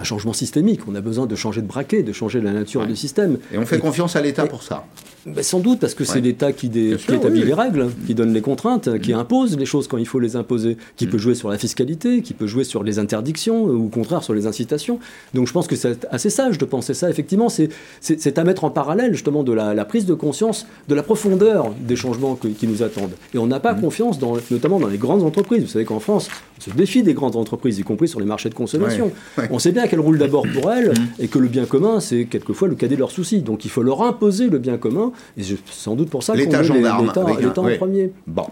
[0.04, 0.82] changement systémique.
[0.88, 3.38] On a besoin de changer de braquet, de changer la nature du système.
[3.54, 4.86] Et on fait confiance à l'État pour ça.
[5.28, 8.98] Ben, sans doute, parce que c'est l'État qui, établit les règles, qui donne les contraintes,
[9.00, 9.18] qui mm.
[9.18, 11.10] impose les choses quand il faut les imposer, qui mm.
[11.10, 14.34] peut jouer sur la fiscalité, qui peut jouer sur les interdictions, ou au contraire sur
[14.34, 15.00] les incitations.
[15.34, 17.10] Donc je pense que c'est assez sage de penser ça.
[17.10, 21.74] Effectivement, c'est à mettre en parallèle justement de la, prise de conscience de la profondeur
[21.82, 23.14] des changements qui nous attendent.
[23.34, 23.82] Et on n'a pas mm.
[23.82, 25.64] confiance, dans, notamment dans les grandes entreprises.
[25.64, 28.50] Vous savez qu'en France, on se défie des grandes entreprises, y compris sur les marchés
[28.50, 29.12] de consommation.
[29.52, 32.68] On sait bien qu'elles roulent d'abord pour elles, et que le bien commun, c'est quelquefois
[32.68, 33.42] le cadet de leurs soucis.
[33.42, 36.40] Donc il faut leur imposer le bien commun et c'est sans doute pour ça qu'on
[36.40, 38.12] l'État gendarme, l'État en premier.
[38.26, 38.46] Bon.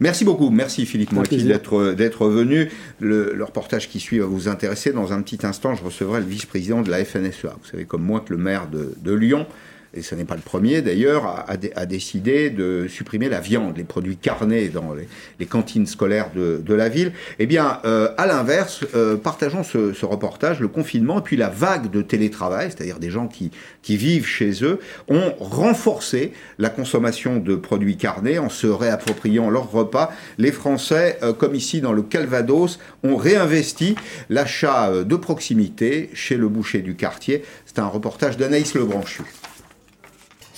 [0.00, 0.50] Merci beaucoup.
[0.50, 2.70] Merci Philippe Moiti d'être, d'être venu.
[2.98, 4.92] Le, le, reportage qui suit va vous intéresser.
[4.92, 7.54] Dans un petit instant, je recevrai le vice-président de la FNSEA.
[7.62, 9.46] Vous savez comme moi que le maire de, de Lyon
[9.92, 14.16] et ce n'est pas le premier d'ailleurs, a, décidé de supprimer la viande, les produits
[14.16, 14.94] carnés dans
[15.38, 17.12] les, cantines scolaires de, la ville.
[17.40, 21.90] Eh bien, euh, à l'inverse, euh, partageons ce, reportage, le confinement et puis la vague
[21.90, 23.50] de télétravail, c'est-à-dire des gens qui,
[23.82, 29.72] qui vivent chez eux, ont renforcé la consommation de produits carnés en se réappropriant leurs
[29.72, 30.12] repas.
[30.38, 33.96] Les Français, euh, comme ici dans le Calvados, ont réinvesti
[34.28, 37.42] l'achat de proximité chez le boucher du quartier.
[37.66, 39.24] C'est un reportage d'Anaïs Lebranchu.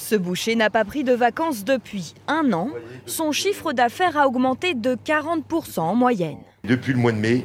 [0.03, 2.71] Ce boucher n'a pas pris de vacances depuis un an.
[3.07, 6.39] Son chiffre d'affaires a augmenté de 40% en moyenne.
[6.65, 7.45] Depuis le mois de mai,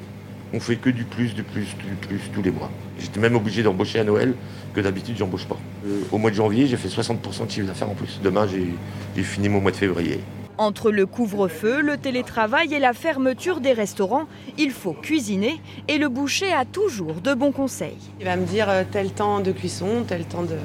[0.54, 2.72] on fait que du plus, du plus, du plus tous les mois.
[3.00, 4.34] J'étais même obligé d'embaucher à Noël,
[4.74, 5.58] que d'habitude j'embauche pas.
[5.86, 8.20] Euh, au mois de janvier, j'ai fait 60% de chiffre d'affaires en plus.
[8.24, 10.20] Demain, j'ai fini mon mois de février.
[10.60, 14.26] Entre le couvre-feu, le télétravail et la fermeture des restaurants,
[14.58, 17.98] il faut cuisiner et le boucher a toujours de bons conseils.
[18.20, 20.56] Il va me dire euh, tel temps de cuisson, tel temps de...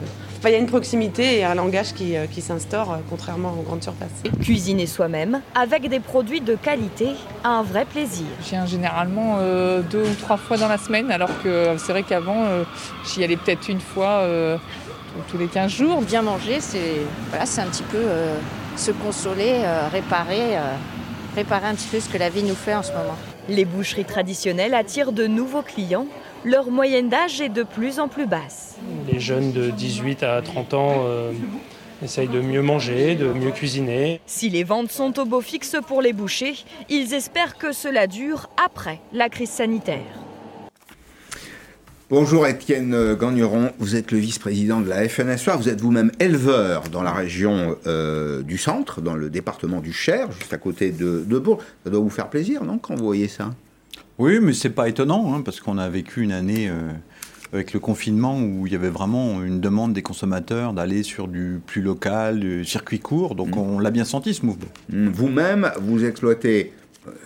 [0.45, 3.83] il y a une proximité et un langage qui, euh, s'instaure, euh, contrairement aux grandes
[3.83, 4.23] surfaces.
[4.41, 7.09] Cuisiner soi-même, avec des produits de qualité,
[7.45, 8.27] a un vrai plaisir.
[8.43, 9.39] Je viens généralement
[9.91, 12.47] deux ou trois fois dans la semaine, alors que c'est vrai qu'avant,
[13.05, 14.27] j'y allais peut-être une fois
[15.29, 16.01] tous les 15 jours.
[16.03, 17.99] Bien manger, c'est voilà, un petit peu
[18.77, 20.75] se consoler, euh, réparer, euh,
[21.37, 23.17] réparer un petit peu ce que la vie nous fait en ce moment.
[23.49, 26.07] Les boucheries traditionnelles attirent de nouveaux clients.
[26.45, 28.77] Leur moyenne d'âge est de plus en plus basse.
[29.11, 31.33] Les jeunes de 18 à 30 ans euh,
[32.03, 34.21] essayent de mieux manger, de mieux cuisiner.
[34.27, 36.55] Si les ventes sont au beau fixe pour les bouchers,
[36.89, 40.22] ils espèrent que cela dure après la crise sanitaire.
[42.13, 47.03] Bonjour Étienne Gagneron, vous êtes le vice-président de la FNSA, vous êtes vous-même éleveur dans
[47.03, 51.63] la région euh, du centre, dans le département du Cher, juste à côté de, Bourg.
[51.85, 53.55] Ça doit vous faire plaisir, non, quand vous voyez ça?
[54.19, 56.91] Oui, mais c'est pas étonnant, hein, parce qu'on a vécu une année euh,
[57.55, 61.63] avec le confinement où il y avait vraiment une demande des consommateurs d'aller sur du
[61.67, 63.59] plus local, du circuit court, donc mmh.
[63.59, 64.69] on l'a bien senti ce mouvement.
[64.91, 65.09] Mmh.
[65.09, 66.75] Vous-même, vous exploitez...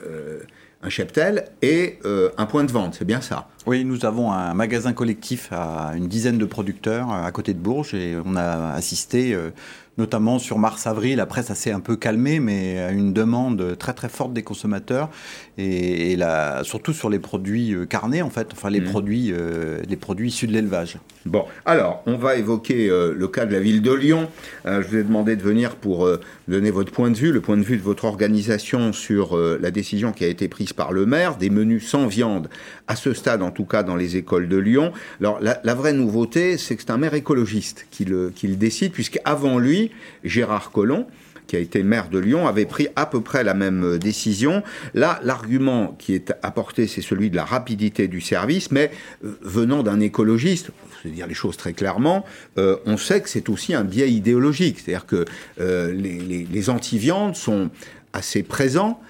[0.06, 0.38] Euh,
[0.82, 3.48] un cheptel et euh, un point de vente, c'est bien ça.
[3.66, 7.94] Oui, nous avons un magasin collectif à une dizaine de producteurs à côté de Bourges
[7.94, 9.50] et on a assisté euh,
[9.98, 14.08] notamment sur mars-avril, après ça s'est un peu calmé, mais à une demande très très
[14.08, 15.10] forte des consommateurs,
[15.58, 16.18] et,
[16.62, 18.84] surtout sur les produits euh, carnés en fait, enfin les, mmh.
[18.84, 20.98] produits, euh, les produits issus de l'élevage.
[21.24, 24.28] Bon, alors on va évoquer euh, le cas de la ville de Lyon.
[24.64, 26.08] je vous ai demandé de venir pour
[26.48, 30.12] donner votre point de vue, le point de vue de votre organisation sur la décision
[30.12, 32.48] qui a été prise par le maire, des menus sans viande,
[32.88, 34.92] à ce stade en tout cas dans les écoles de Lyon.
[35.20, 38.92] Alors la, vraie nouveauté, c'est que c'est un maire écologiste qui le, qui le décide,
[38.92, 39.85] puisqu'avant lui,
[40.24, 41.06] Gérard Collomb,
[41.46, 44.62] qui a été maire de Lyon, avait pris à peu près la même euh, décision.
[44.94, 48.90] Là, l'argument qui est apporté, c'est celui de la rapidité du service, mais
[49.24, 50.70] euh, venant d'un écologiste,
[51.02, 52.24] je vais dire les choses très clairement,
[52.58, 54.80] euh, on sait que c'est aussi un biais idéologique.
[54.80, 55.24] C'est-à-dire que
[55.58, 57.70] les, les, anti-viandes sont
[58.12, 59.00] assez présents.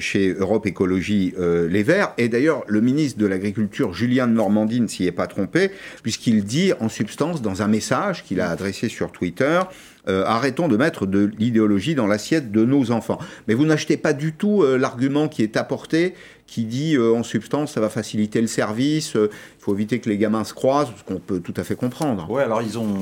[0.00, 2.12] Chez Europe Écologie Les Verts.
[2.18, 5.70] Et d'ailleurs, le ministre de l'Agriculture, Julien de Normandie, ne s'y est pas trompé,
[6.02, 9.60] puisqu'il dit en substance dans un message qu'il a adressé sur Twitter,
[10.06, 13.18] euh, arrêtons de mettre de l'idéologie dans l'assiette de nos enfants.
[13.48, 16.14] Mais vous n'achetez pas du tout euh, l'argument qui est apporté
[16.46, 20.10] qui dit euh, en substance ça va faciliter le service, euh, il faut éviter que
[20.10, 22.26] les gamins se croisent, ce qu'on peut tout à fait comprendre.
[22.28, 22.94] Oui, alors ils ont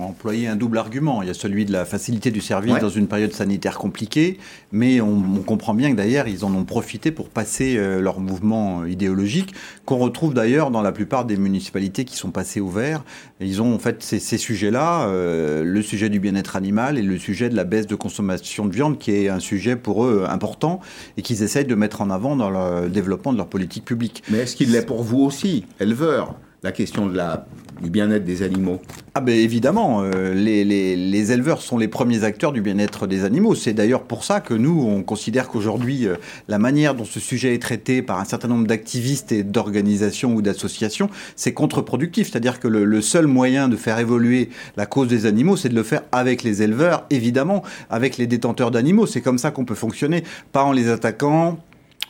[0.00, 1.20] employé un double argument.
[1.22, 4.38] Il y a celui de la facilité du service dans une période sanitaire compliquée,
[4.70, 8.84] mais on, comprend bien que d'ailleurs ils en ont profité pour passer euh, leur mouvement
[8.84, 9.54] idéologique,
[9.84, 13.04] qu'on retrouve d'ailleurs dans la plupart des municipalités qui sont passées au vert.
[13.40, 17.48] ils ont en fait ces, ces sujets-là, le sujet du bien-être animal et le sujet
[17.48, 20.80] de la baisse de consommation de viande, qui est un sujet pour eux important
[21.16, 24.22] et qu'ils essayent de mettre en avant dans leur développement de leur politique publique.
[24.30, 27.46] Mais est-ce qu'il l'est pour vous aussi, éleveurs la question de la,
[27.82, 28.80] du bien-être des animaux?
[29.14, 33.54] Ah ben évidemment, euh, les, les, éleveurs sont les premiers acteurs du bien-être des animaux.
[33.54, 36.16] C'est d'ailleurs pour ça que nous, on considère qu'aujourd'hui, euh,
[36.48, 40.40] la manière dont ce sujet est traité par un certain nombre d'activistes et d'organisations ou
[40.40, 42.30] d'associations, c'est contre-productif.
[42.30, 45.74] C'est-à-dire que le, le, seul moyen de faire évoluer la cause des animaux, c'est de
[45.74, 49.04] le faire avec les éleveurs, évidemment, avec les détenteurs d'animaux.
[49.04, 51.58] C'est comme ça qu'on peut fonctionner, pas en les attaquant,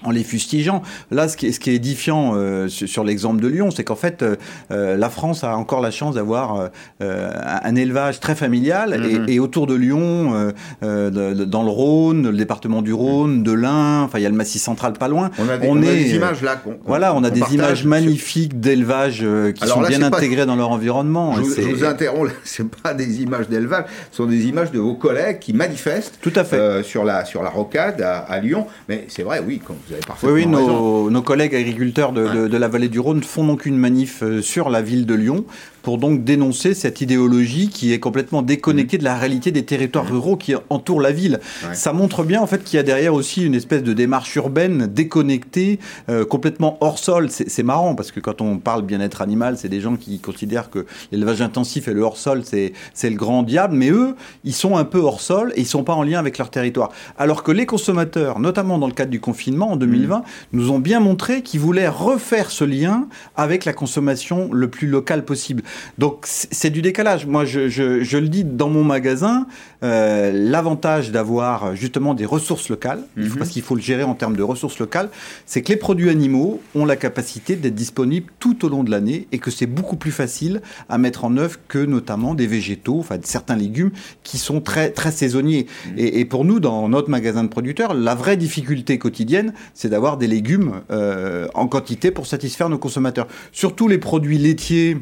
[0.04, 0.82] en les fustigeant.
[1.10, 3.96] Là, ce qui est, ce qui est édifiant euh, sur, l'exemple de Lyon, c'est qu'en
[3.96, 4.36] fait, euh,
[4.70, 9.42] euh, la France a encore la chance d'avoir un élevage très familial et, mhm.
[9.42, 14.26] autour de Lyon, dans le Rhône, le département du Rhône, de l'Ain, enfin il y
[14.26, 15.30] a le Massif central pas loin.
[15.38, 16.60] On a des, images là.
[16.84, 21.34] voilà, on a des images magnifiques d'élevage qui sont bien intégrées dans leur environnement.
[21.36, 24.94] Je, vous, vous interromps, c'est pas des images d'élevage, ce sont des images de vos
[24.94, 26.18] collègues qui manifestent.
[26.20, 26.82] Tout à fait.
[26.82, 30.30] sur la sur la rocade à, à Lyon, mais c'est vrai, oui, quand vous oui,
[30.32, 34.70] oui nos, collègues agriculteurs de, la vallée du Rhône font donc une manif euh, sur
[34.70, 35.44] la ville de Lyon
[35.84, 40.36] pour donc dénoncer cette idéologie qui est complètement déconnectée de la réalité des territoires ruraux
[40.36, 41.40] qui entourent la ville.
[41.74, 44.86] Ça montre bien en fait qu'il y a derrière aussi une espèce de démarche urbaine
[44.86, 47.28] déconnectée, euh, complètement hors sol.
[47.30, 50.86] C'est marrant parce que quand on parle bien-être animal, c'est des gens qui considèrent que
[51.12, 54.84] l'élevage intensif et le hors sol, c'est le grand diable, mais eux, ils sont un
[54.84, 56.90] peu hors sol et ils sont pas en lien avec leur territoire.
[57.18, 60.22] Alors que les consommateurs, notamment dans le cadre du confinement en 2020, mmh.
[60.54, 65.26] nous ont bien montré qu'ils voulaient refaire ce lien avec la consommation le plus locale
[65.26, 65.62] possible.
[65.98, 67.26] Donc c'est du décalage.
[67.26, 69.46] Moi, je, je, le dis dans mon magasin,
[69.82, 73.36] euh, l'avantage d'avoir justement des ressources locales, mmh.
[73.38, 75.08] parce qu'il faut le gérer en termes de ressources locales,
[75.46, 79.28] c'est que les produits animaux ont la capacité d'être disponibles tout au long de l'année
[79.32, 83.18] et que c'est beaucoup plus facile à mettre en œuvre que notamment des végétaux, enfin
[83.22, 83.90] certains légumes
[84.22, 85.66] qui sont très, très saisonniers.
[85.86, 85.98] Mmh.
[85.98, 90.26] Et, pour nous, dans notre magasin de producteurs, la vraie difficulté quotidienne, c'est d'avoir des
[90.26, 93.26] légumes euh, en quantité pour satisfaire nos consommateurs.
[93.52, 94.96] Surtout les produits laitiers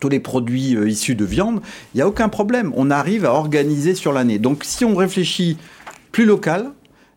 [0.00, 1.60] tous les produits euh, issus de viande,
[1.94, 2.72] il n'y a aucun problème.
[2.76, 4.38] On arrive à organiser sur l'année.
[4.38, 5.56] Donc si on réfléchit
[6.12, 6.70] plus local,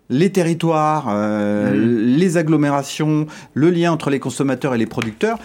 [0.09, 2.17] les territoires, euh, mmh.
[2.17, 5.39] les agglomérations, le lien entre les consommateurs et les producteurs,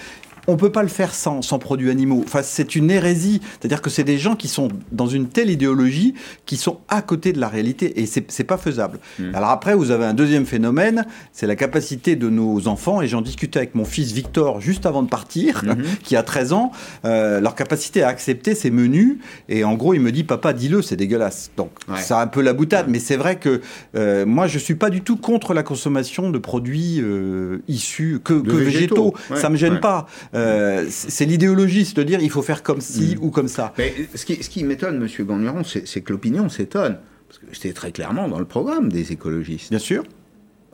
[0.49, 2.23] on peut pas le faire sans, sans produits animaux.
[2.27, 3.41] Enfin, c'est une hérésie.
[3.61, 6.15] C'est-à-dire que c'est des gens qui sont dans une telle idéologie
[6.47, 8.99] qui sont à côté de la réalité et c'est pas faisable.
[9.19, 9.35] Mmh.
[9.35, 13.21] Alors après, vous avez un deuxième phénomène, c'est la capacité de nos enfants, et j'en
[13.21, 15.83] discutais avec mon fils Victor juste avant de partir, mmh.
[16.03, 16.73] qui a 13 ans,
[17.05, 19.19] euh, leur capacité à accepter ces menus.
[19.51, 21.51] Et en gros, il me dit, papa, dis-le, c'est dégueulasse.
[21.59, 23.61] Donc, c'est un peu la boutade, mais c'est vrai que
[23.95, 28.33] euh, moi, je suis pas du tout contre la consommation de produits euh, issus que,
[28.33, 29.15] végétaux.
[29.35, 30.07] Ça me gêne pas.
[30.39, 33.25] Euh, c'est l'idéologie, c'est de dire il faut faire comme ci mm.
[33.25, 33.73] ou comme ça.
[33.79, 36.99] Mais ce qui, ce qui m'étonne, Monsieur Gagneron, c'est que l'opinion s'étonne.
[37.29, 39.71] Parce que c'était très clairement dans le programme des écologistes.
[39.71, 40.05] Bien sûr.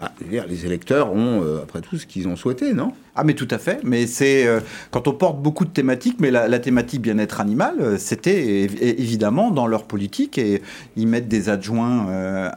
[0.01, 0.13] Ah,
[0.49, 2.93] les électeurs ont, euh, après tout, ce qu'ils ont souhaité, non?
[3.17, 4.59] Ah mais tout à fait, mais c'est euh,
[4.91, 9.69] quand on porte beaucoup de thématiques, mais la, thématique bien-être animal, euh, c'était évidemment dans
[9.69, 10.63] leur politique et
[10.97, 12.51] ils mettent des adjoints euh,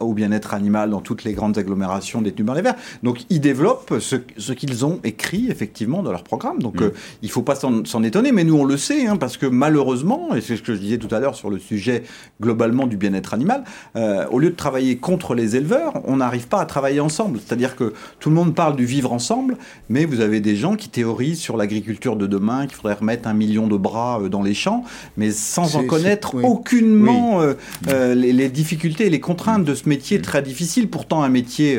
[0.00, 2.74] au bien-être animal dans toutes les grandes agglomérations détenues par les Verts.
[3.04, 4.16] Donc ils développent ce,
[4.52, 6.58] qu'ils ont écrit effectivement dans leur programme.
[6.60, 6.90] Donc mm.
[7.22, 10.34] il ne faut pas s'en étonner, mais nous on le sait, hein, parce que malheureusement,
[10.34, 12.02] et c'est ce que je disais tout à l'heure sur le sujet
[12.40, 13.62] globalement du bien-être animal,
[13.94, 17.38] au lieu de travailler contre les éleveurs, on n'arrive pas à travailler ensemble.
[17.38, 19.56] C'est-à-dire que tout le monde parle du vivre ensemble,
[19.88, 23.34] mais vous avez des gens qui théorisent sur l'agriculture de demain, qu'il faudrait remettre un
[23.34, 24.84] million de bras euh, dans les champs,
[25.16, 27.54] mais sans en connaître aucunement euh,
[27.88, 31.78] euh, les, difficultés et les contraintes de ce métier très difficile, pourtant un métier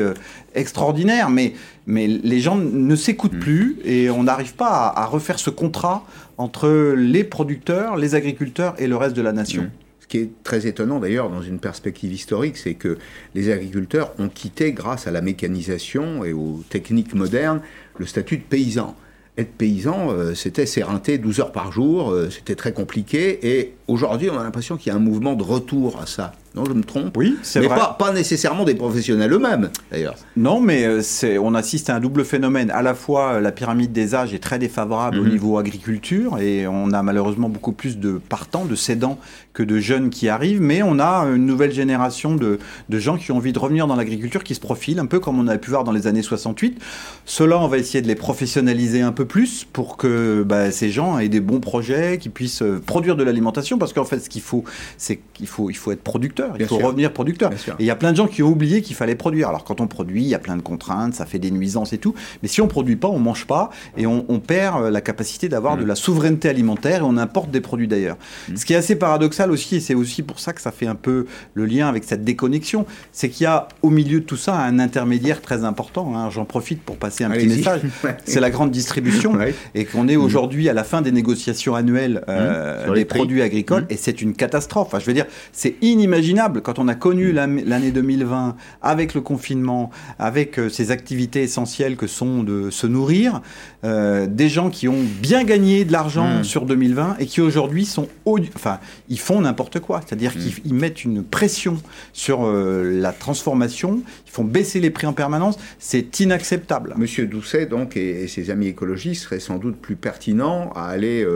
[0.54, 1.54] extraordinaire, mais,
[1.86, 3.40] mais les gens ne s'écoutent mm.
[3.40, 6.04] plus et on n'arrive pas à, refaire ce contrat
[6.38, 9.62] entre les producteurs, les agriculteurs et le reste de la nation.
[9.62, 9.70] Mm.
[10.12, 12.98] Qui est très étonnant d'ailleurs dans une perspective historique, c'est que
[13.34, 17.62] les agriculteurs ont quitté, grâce à la mécanisation et aux techniques modernes,
[17.96, 18.94] le statut de paysan.
[19.38, 24.30] Être paysan, euh, c'était s'éreinter 12 heures par jour, euh, c'était très compliqué, et aujourd'hui
[24.30, 26.32] on a l'impression qu'il y a un mouvement de retour à ça.
[26.54, 27.68] Non, je me trompe Oui, c'est vrai.
[27.70, 30.16] Mais pas, pas, nécessairement des professionnels eux-mêmes, d'ailleurs.
[30.36, 32.70] Non, mais euh, c'est, on assiste à un double phénomène.
[32.70, 35.30] À la fois, la pyramide des âges est très défavorable au mhm.
[35.30, 39.18] niveau agriculture, et on a malheureusement beaucoup plus de partants, de cédants,
[39.54, 43.32] que de jeunes qui arrivent, mais on a une nouvelle génération de, de gens qui
[43.32, 45.70] ont envie de revenir dans l'agriculture, qui se profilent, un peu comme on a pu
[45.70, 46.78] voir dans les années 68.
[47.24, 51.18] Cela, on va essayer de les professionnaliser un peu plus pour que bah, ces gens
[51.18, 54.42] aient des bons projets, qu'ils puissent euh, produire de l'alimentation, parce qu'en fait, ce qu'il
[54.42, 54.64] faut,
[54.96, 57.52] c'est qu'il faut, il faut être producteur il faut revenir producteur.
[57.52, 59.48] Et il y a plein de gens qui ont oublié qu'il fallait produire.
[59.48, 61.98] Alors quand on produit, il y a plein de contraintes, ça fait des nuisances et
[61.98, 62.14] tout.
[62.42, 65.76] Mais si on produit pas, on mange pas et on, perd euh, la capacité d'avoir
[65.76, 65.86] de mm.
[65.86, 68.16] la souveraineté alimentaire et on importe des produits d'ailleurs.
[68.48, 68.56] Mm.
[68.56, 70.94] Ce qui est assez paradoxal aussi, et c'est aussi pour ça que ça fait un
[70.94, 74.58] peu le lien avec cette déconnexion, c'est qu'il y a au milieu de tout ça
[74.58, 76.14] un intermédiaire très important.
[76.16, 76.30] Hein.
[76.30, 77.80] J'en profite pour passer un petit message.
[78.24, 79.38] c'est la grande distribution
[79.74, 80.22] et qu'on est mm.
[80.22, 84.88] aujourd'hui à la fin des négociations annuelles euh, des produits agricoles et c'est une catastrophe.
[84.88, 89.90] Enfin, je veux dire, c'est inimaginable quand on a connu l'année 2020 avec le confinement,
[90.18, 93.42] avec euh, ces activités essentielles que sont de se nourrir,
[93.84, 96.44] euh, des gens qui ont bien gagné de l'argent mmh.
[96.44, 98.08] sur 2020 et qui aujourd'hui sont,
[98.54, 100.40] enfin, ils font n'importe quoi, c'est-à-dire mmh.
[100.40, 101.76] qu'ils mettent une pression
[102.12, 106.94] sur euh, la transformation, ils font baisser les prix en permanence, c'est inacceptable.
[106.96, 111.26] Monsieur Doucet donc et, ses amis écologistes seraient sans doute plus pertinents à aller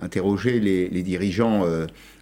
[0.00, 1.64] interroger les, dirigeants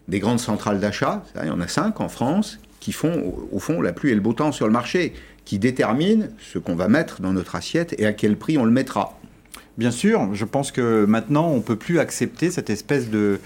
[0.08, 3.80] des grandes centrales d'achat, il y en a cinq en France, qui font au fond
[3.80, 7.20] la pluie et le beau temps sur le marché, qui déterminent ce qu'on va mettre
[7.20, 9.18] dans notre assiette et à quel prix on le mettra.
[9.76, 13.40] Bien sûr, je pense que maintenant on peut plus accepter cette espèce de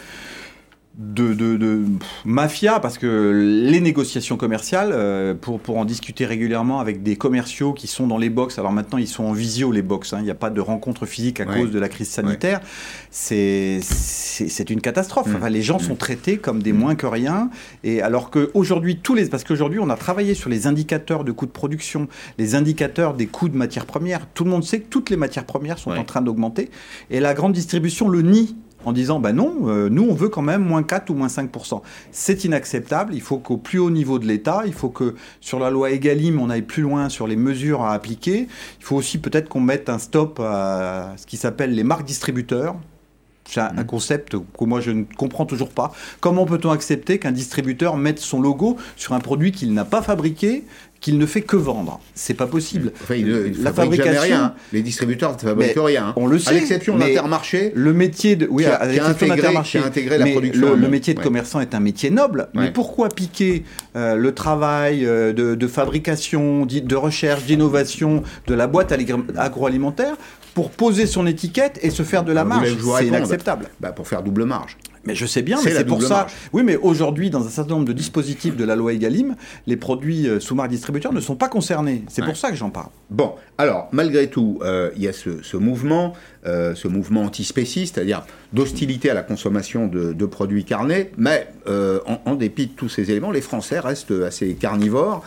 [0.98, 1.82] de, de, de
[2.24, 7.72] mafia parce que les négociations commerciales, euh, pour, pour en discuter régulièrement avec des commerciaux
[7.72, 10.24] qui sont dans les box, alors maintenant ils sont en visio les box, hein, il
[10.24, 11.61] n'y a pas de rencontre physique à Ouais.
[11.61, 12.61] cause de la crise sanitaire,
[13.11, 15.28] c'est c'est une catastrophe.
[15.34, 17.50] Enfin, les gens sont traités comme des moins que rien,
[17.84, 19.26] et alors qu'aujourd'hui, tous les.
[19.26, 22.08] Parce qu'aujourd'hui, on a travaillé sur les indicateurs de coûts de production,
[22.38, 24.26] les indicateurs des coûts de matières premières.
[24.34, 26.70] Tout le monde sait que toutes les matières premières sont en train d'augmenter,
[27.11, 30.42] et la grande distribution le nie en disant bah non, euh, nous on veut quand
[30.42, 31.82] même moins 4 ou moins 5%.
[32.12, 35.70] C'est inacceptable, il faut qu'au plus haut niveau de l'État, il faut que sur la
[35.70, 39.48] loi Egalim on aille plus loin sur les mesures à appliquer, il faut aussi peut-être
[39.48, 42.76] qu'on mette un stop à ce qui s'appelle les marques distributeurs.
[43.50, 45.92] C'est un, un concept que moi je ne comprends toujours pas.
[46.20, 50.64] Comment peut-on accepter qu'un distributeur mette son logo sur un produit qu'il n'a pas fabriqué,
[51.00, 51.98] qu'il ne fait que vendre?
[52.14, 52.92] C'est pas possible.
[53.02, 54.54] Enfin, ils ne- ils fabriquent jamais rien.
[54.72, 56.08] Les distributeurs ne fabriquent rien.
[56.08, 56.12] hein.
[56.16, 56.50] On le sait.
[56.50, 57.72] À l'exception mais d'Intermarché.
[57.74, 60.18] Le métier de oui, qui a- à qui a l'exception intégré- d'Intermarché, qui a intégré
[60.18, 61.24] la mais production Le, métier de Ouais.
[61.24, 62.48] commerçant est un métier noble.
[62.54, 63.64] Mais pourquoi piquer
[63.96, 68.92] euh, le travail euh, de, de fabrication, de recherche, d'innovation de la boîte
[69.37, 70.16] agroalimentaire
[70.58, 73.68] pour poser son étiquette et se faire de la Vous marge C'est inacceptable.
[73.78, 74.76] Bah, pour faire double marge.
[75.04, 76.08] Mais je sais bien, C'est mais c'est pour ça.
[76.08, 76.32] marge.
[76.52, 79.36] Oui, mais aujourd'hui, dans un certain nombre de dispositifs de la loi Egalim,
[79.68, 82.02] les produits euh, sous marque distributeur ne sont pas concernés.
[82.08, 82.26] C'est Ouais.
[82.28, 82.88] pour ça que j'en parle.
[83.08, 86.12] Bon, alors, malgré tout, euh, il y a ce, ce mouvement,
[86.44, 92.00] euh, ce mouvement antispéciste, c'est-à-dire d'hostilité à la consommation de, de produits carnés, mais euh,
[92.06, 95.22] en, en dépit de tous ces éléments, les Français restent assez carnivores,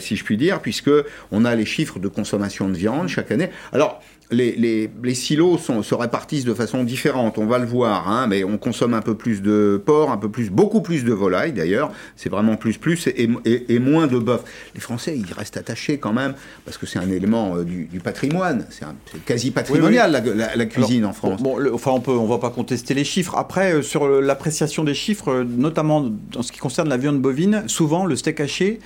[0.00, 0.90] si je puis dire, puisque
[1.30, 3.50] on a les chiffres de consommation de viande chaque année.
[3.72, 8.08] Alors, les, les- les silos sont- se répartissent de façon différente, on va le voir,
[8.08, 11.12] hein, mais on consomme un peu plus de porc, un peu plus, beaucoup plus de
[11.12, 14.42] volaille d'ailleurs, c'est vraiment plus plus, et, et- et moins de bœuf.
[14.74, 18.00] Les Français, ils restent attachés quand même, parce que c'est un élément euh, du, du
[18.00, 18.86] patrimoine, c'est
[19.24, 20.38] quasi patrimonial Oui, oui.
[20.38, 21.42] La, la- la cuisine Alors, en France.
[21.42, 23.34] Bon, le- enfin, on peut, on va pas contester les chiffres.
[23.36, 26.00] Après, euh, sur le- l'appréciation des chiffres, euh, notamment
[26.32, 28.80] dans ce qui concerne la viande bovine, souvent le steak haché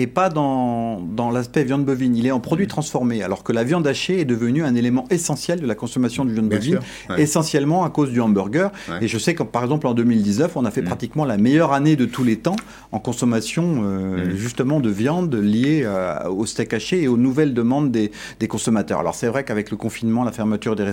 [0.00, 3.64] est pas dans, dans l'aspect viande bovine, il est en produit transformé, alors que la
[3.64, 7.14] viande hachée est devenue un élément essentiel de la consommation de viande Bien bovine, sûr,
[7.14, 7.22] ouais.
[7.22, 8.70] essentiellement à cause du hamburger.
[8.88, 9.04] Ouais.
[9.04, 11.96] Et je sais que par exemple en 2019, on a fait pratiquement la meilleure année
[11.96, 12.56] de tous les temps
[12.92, 17.90] en consommation euh, justement de viande liée euh, au steak haché et aux nouvelles demandes
[17.90, 19.00] des, des consommateurs.
[19.00, 20.84] Alors c'est vrai qu'avec le confinement, la fermeture des,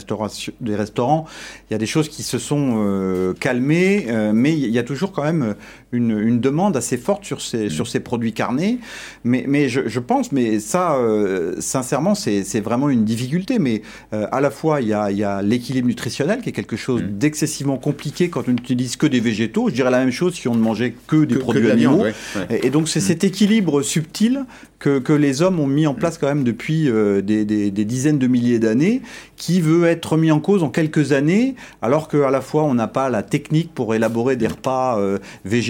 [0.62, 1.26] des restaurants,
[1.70, 5.12] il y a des choses qui se sont euh, calmées, mais il y a toujours
[5.12, 5.56] quand même
[5.92, 8.80] une, une demande assez forte sur ces, sur ces produits carnés.
[9.24, 13.58] Mais, mais je, je pense, mais ça, euh, sincèrement, c'est vraiment une difficulté.
[13.60, 13.82] Mais
[14.14, 16.76] euh, à la fois, il y a, il y a l'équilibre nutritionnel qui est quelque
[16.76, 19.70] chose d'excessivement compliqué quand on n'utilise que des végétaux.
[19.70, 21.68] Je dirais la même chose si on ne mangeait que des Que- que produits de
[21.68, 22.04] la animaux.
[22.04, 22.60] viande, ouais, ouais.
[22.64, 24.46] Et, et donc c'est cet équilibre subtil
[24.80, 27.86] que, que les hommes ont mis en place quand même depuis euh, des, des- des
[27.86, 29.02] dizaines de milliers d'années,
[29.36, 32.88] qui veut être mis en cause en quelques années, alors qu'à la fois on n'a
[32.88, 35.18] pas la technique pour élaborer des repas euh,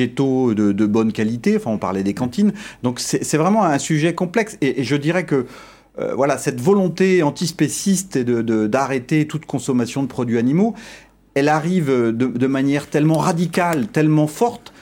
[0.08, 4.14] végétaux de, de bonne qualité, enfin on parlait des cantines, donc c'est vraiment un sujet
[4.14, 5.46] complexe, et, et je dirais que
[6.00, 10.76] euh, voilà, cette volonté antispéciste et de- de- d'arrêter toute consommation de produits animaux,
[11.34, 14.74] elle arrive de, de manière tellement radicale, tellement forte,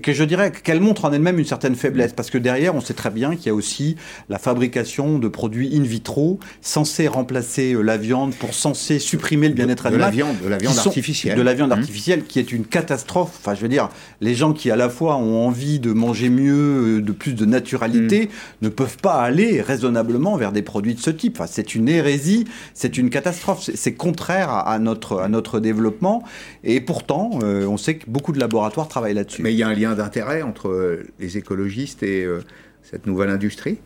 [0.00, 2.94] que- je dirais qu'elle montre en elle-même une certaine faiblesse, parce que derrière, on sait
[2.94, 3.96] très bien qu'il y a aussi
[4.28, 9.54] la fabrication de produits in vitro censés remplacer euh, la viande pour censés supprimer le
[9.54, 10.12] bien-être de la animal.
[10.14, 11.36] viande- de la viande artificielle.
[11.36, 11.80] De la viande Mmh.
[11.80, 13.32] artificielle, qui est une catastrophe.
[13.40, 13.88] Enfin, je veux dire,
[14.20, 17.44] les gens qui à la fois ont envie de manger mieux, euh, de plus de
[17.44, 18.64] naturalité, Mmh.
[18.64, 21.36] ne peuvent pas aller raisonnablement vers des produits de ce type.
[21.40, 25.60] Enfin, c'est une hérésie, c'est une catastrophe, c'est- c'est contraire à, à notre, à notre
[25.60, 26.22] développement.
[26.64, 29.42] Et pourtant, euh, on sait que beaucoup de laboratoires travaillent là-dessus.
[29.42, 32.40] Mais il y a un lien d'intérêt entre euh, les écologistes et euh,
[32.82, 33.78] cette nouvelle industrie?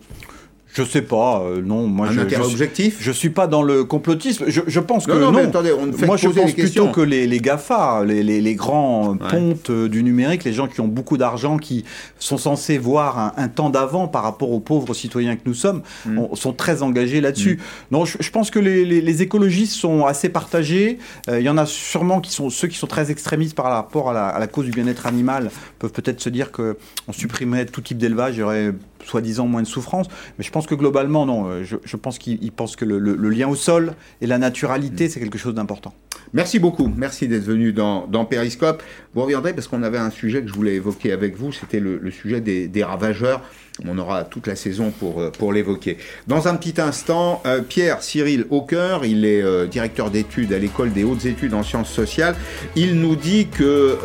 [0.75, 1.87] Je sais pas, euh, non.
[1.87, 4.45] Moi, Un je, intérêt je, objectif Je suis pas dans le complotisme.
[4.49, 5.39] Je, je pense Non, que non, non.
[5.39, 8.55] mais attendez, on fait Moi, je pense plutôt que les, les GAFA, les, les, les
[8.57, 11.85] grands pontes euh, du numérique, les gens qui ont beaucoup d'argent, qui
[12.19, 15.83] sont censés voir un, un temps d'avant par rapport aux pauvres citoyens que nous sommes,
[16.07, 16.19] Mm.
[16.19, 17.61] on- sont très engagés là-dessus.
[17.93, 20.99] Non, je, je pense que les, les- les écologistes sont assez partagés.
[21.29, 24.11] Euh, Il y en a sûrement qui sont ceux qui sont très extrémistes par rapport
[24.11, 27.67] à la, à la cause du bien-être animal peuvent peut-être se dire que on supprimerait
[27.67, 28.73] tout type d'élevage, il y aurait
[29.05, 30.07] soi-disant moins de souffrance.
[30.39, 31.47] Mais je pense que globalement, non.
[31.49, 34.27] Euh, Je, je pense qu'ils ils pensent que le, le- le lien au sol et
[34.27, 35.95] la naturalité, c'est quelque chose d'important.
[36.33, 38.83] Merci beaucoup, merci d'être venu dans, dans Périscope.
[39.15, 41.99] Vous reviendrez parce qu'on avait un sujet que je voulais évoquer avec vous, c'était le,
[41.99, 43.41] le sujet des, des ravageurs.
[43.87, 45.99] On aura toute la saison pour, euh, l'évoquer.
[46.29, 50.93] Dans un petit instant, euh, Pierre Cyril Hawker, il est euh, directeur d'études à l'école
[50.93, 52.37] des hautes études en sciences sociales.
[52.77, 53.99] Il nous dit que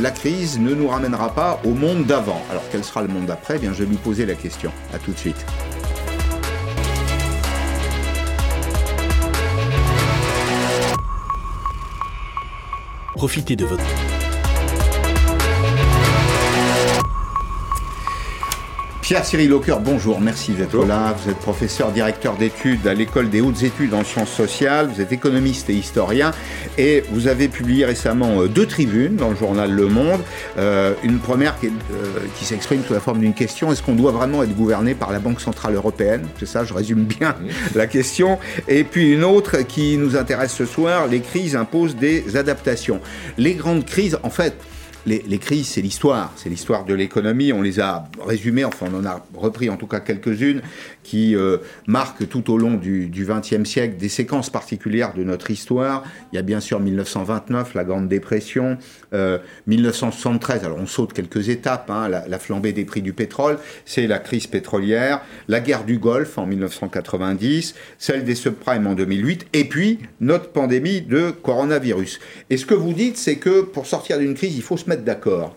[0.00, 2.42] la crise ne nous ramènera pas au monde d'avant.
[2.50, 3.54] Alors quel sera le monde d'après?
[3.56, 4.70] Eh Bien, je vais lui poser la question.
[4.92, 5.44] À tout de suite.
[13.14, 13.84] Profitez de votre
[19.04, 21.14] Pierre-Cyril Aucoeur, bonjour, merci d'être là.
[21.18, 25.12] Vous êtes professeur, directeur d'études à l'école des hautes études en sciences sociales, vous êtes
[25.12, 26.30] économiste et historien,
[26.78, 30.22] et vous avez publié récemment euh, deux tribunes dans le journal Le Monde.
[30.56, 31.70] Euh, une première qui, euh,
[32.38, 35.18] qui s'exprime sous la forme d'une question, est-ce qu'on doit vraiment être gouverné par la
[35.18, 36.26] Banque Centrale Européenne?
[36.40, 37.36] C'est ça, je résume bien
[37.74, 38.38] la question.
[38.68, 43.02] Et puis une autre qui nous intéresse ce soir, les crises imposent des adaptations.
[43.36, 44.54] Les grandes crises, en fait,
[45.06, 47.52] les, crises, c'est l'histoire, c'est l'histoire de l'économie.
[47.52, 50.62] On les a résumées, enfin on en a repris en tout cas quelques-unes
[51.04, 56.02] qui euh, marquent tout au long du XXe siècle des séquences particulières de notre histoire.
[56.32, 58.78] Il y a bien sûr 1929, la Grande Dépression,
[59.66, 64.06] 1973, euh, alors on saute quelques étapes, hein, la, flambée des prix du pétrole, c'est
[64.06, 69.64] la crise pétrolière, la guerre du Golfe en 1990, celle des subprimes en 2008, et
[69.64, 72.18] puis notre pandémie de coronavirus.
[72.50, 75.02] Et ce que vous dites, c'est que pour sortir d'une crise, il faut se mettre
[75.02, 75.56] d'accord.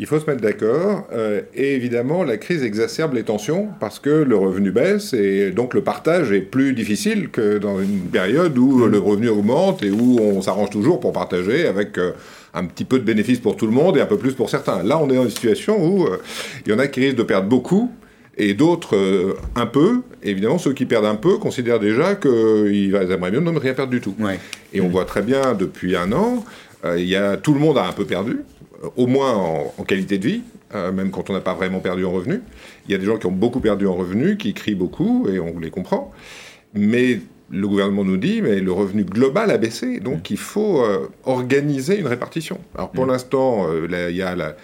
[0.00, 1.06] Il faut se mettre d'accord.
[1.12, 5.74] Euh, et évidemment, la crise exacerbe les tensions parce que le revenu baisse et donc
[5.74, 10.18] le partage est plus difficile que dans une période où le revenu augmente et où
[10.18, 12.12] on s'arrange toujours pour partager avec euh,
[12.54, 14.82] un petit peu de bénéfices pour tout le monde et un peu plus pour certains.
[14.82, 16.16] Là, on est dans une situation où euh,
[16.64, 17.92] il y en a qui risquent de perdre beaucoup
[18.38, 18.96] et d'autres
[19.54, 20.00] un peu.
[20.22, 24.00] évidemment, ceux qui perdent un peu considèrent déjà qu'ils aimeraient mieux ne rien perdre du
[24.00, 24.14] tout.
[24.72, 26.42] Et on voit très bien depuis un an
[26.84, 28.40] euh, y a, tout le monde a un peu perdu,
[28.96, 30.42] au moins en, qualité de vie,
[30.74, 32.40] euh, même quand on n'a pas vraiment perdu en revenus.
[32.86, 35.38] Il y a des gens qui ont beaucoup perdu en revenus, qui crient beaucoup, et
[35.38, 36.12] on les comprend.
[36.74, 37.20] Mais
[37.50, 40.84] le gouvernement nous dit, mais le revenu global a baissé, donc il faut
[41.24, 42.60] organiser une répartition.
[42.76, 44.54] Alors pour l'instant, il y a la,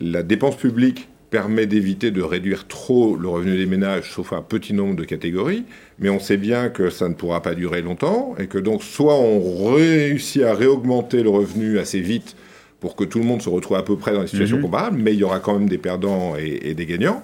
[0.00, 4.74] la, dépense publique permet d'éviter de réduire trop le revenu des ménages, sauf un petit
[4.74, 5.64] nombre de catégories,
[6.00, 9.14] mais on sait bien que ça ne pourra pas durer longtemps, et que donc soit
[9.14, 12.34] on réussit à réaugmenter le revenu assez vite
[12.82, 14.64] pour que tout le monde se retrouve à peu près dans une situation mhm.
[14.64, 17.22] comparable, mais il y aura quand même des perdants et, des gagnants.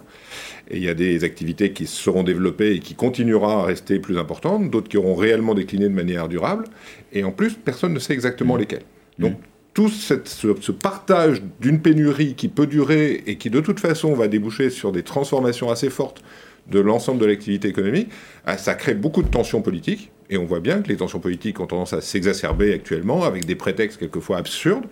[0.70, 4.18] Et il y a des activités qui seront développées et qui continueront à rester plus
[4.18, 6.66] importantes, d'autres qui auront réellement décliné de manière durable.
[7.12, 8.60] Et en plus, personne ne sait exactement mhm.
[8.60, 8.84] lesquelles.
[9.18, 9.34] Donc
[9.74, 14.70] tout ce, partage d'une pénurie qui peut durer et qui de toute façon va déboucher
[14.70, 16.22] sur des transformations assez fortes
[16.70, 18.10] de l'ensemble de l'activité économique,
[18.46, 20.12] ah, ça crée beaucoup de tensions politiques.
[20.30, 23.56] Et on voit bien que les tensions politiques ont tendance à s'exacerber actuellement avec des
[23.56, 24.84] prétextes quelquefois absurdes,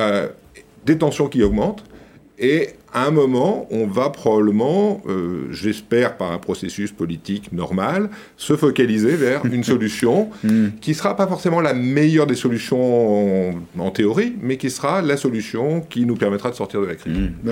[0.00, 0.28] euh,
[0.86, 1.84] des tensions qui augmentent.
[2.38, 8.56] Et à un moment, on va probablement, euh, j'espère par un processus politique normal, se
[8.56, 10.68] focaliser vers une solution hmm.
[10.80, 15.16] qui ne sera pas forcément la meilleure des solutions en, théorie, mais qui sera la
[15.16, 17.14] solution qui nous permettra de sortir de la crise.
[17.14, 17.50] Hmm.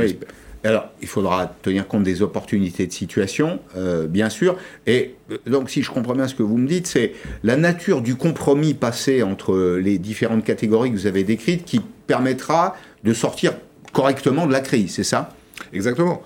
[0.64, 4.56] Alors, il faudra tenir compte des opportunités de situation, euh, bien sûr.
[4.86, 7.12] Et euh, donc, si je comprends bien ce que vous me dites, c'est
[7.44, 12.76] la nature du compromis passé entre les différentes catégories que vous avez décrites qui permettra
[13.04, 13.52] de sortir
[13.92, 15.34] correctement de la crise, c'est ça?
[15.72, 16.22] Exactement.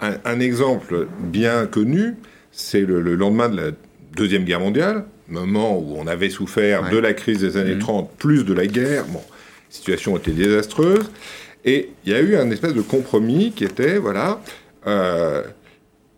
[0.00, 2.16] Un, un, exemple bien connu,
[2.52, 3.70] c'est le, lendemain de la
[4.16, 8.16] Deuxième Guerre mondiale, moment où on avait souffert de la crise des années 30, mmh.
[8.18, 9.04] plus de la guerre.
[9.06, 11.10] Bon, la situation était désastreuse.
[11.64, 14.40] Et il y a eu un espèce de compromis qui était, voilà,
[14.86, 15.42] euh,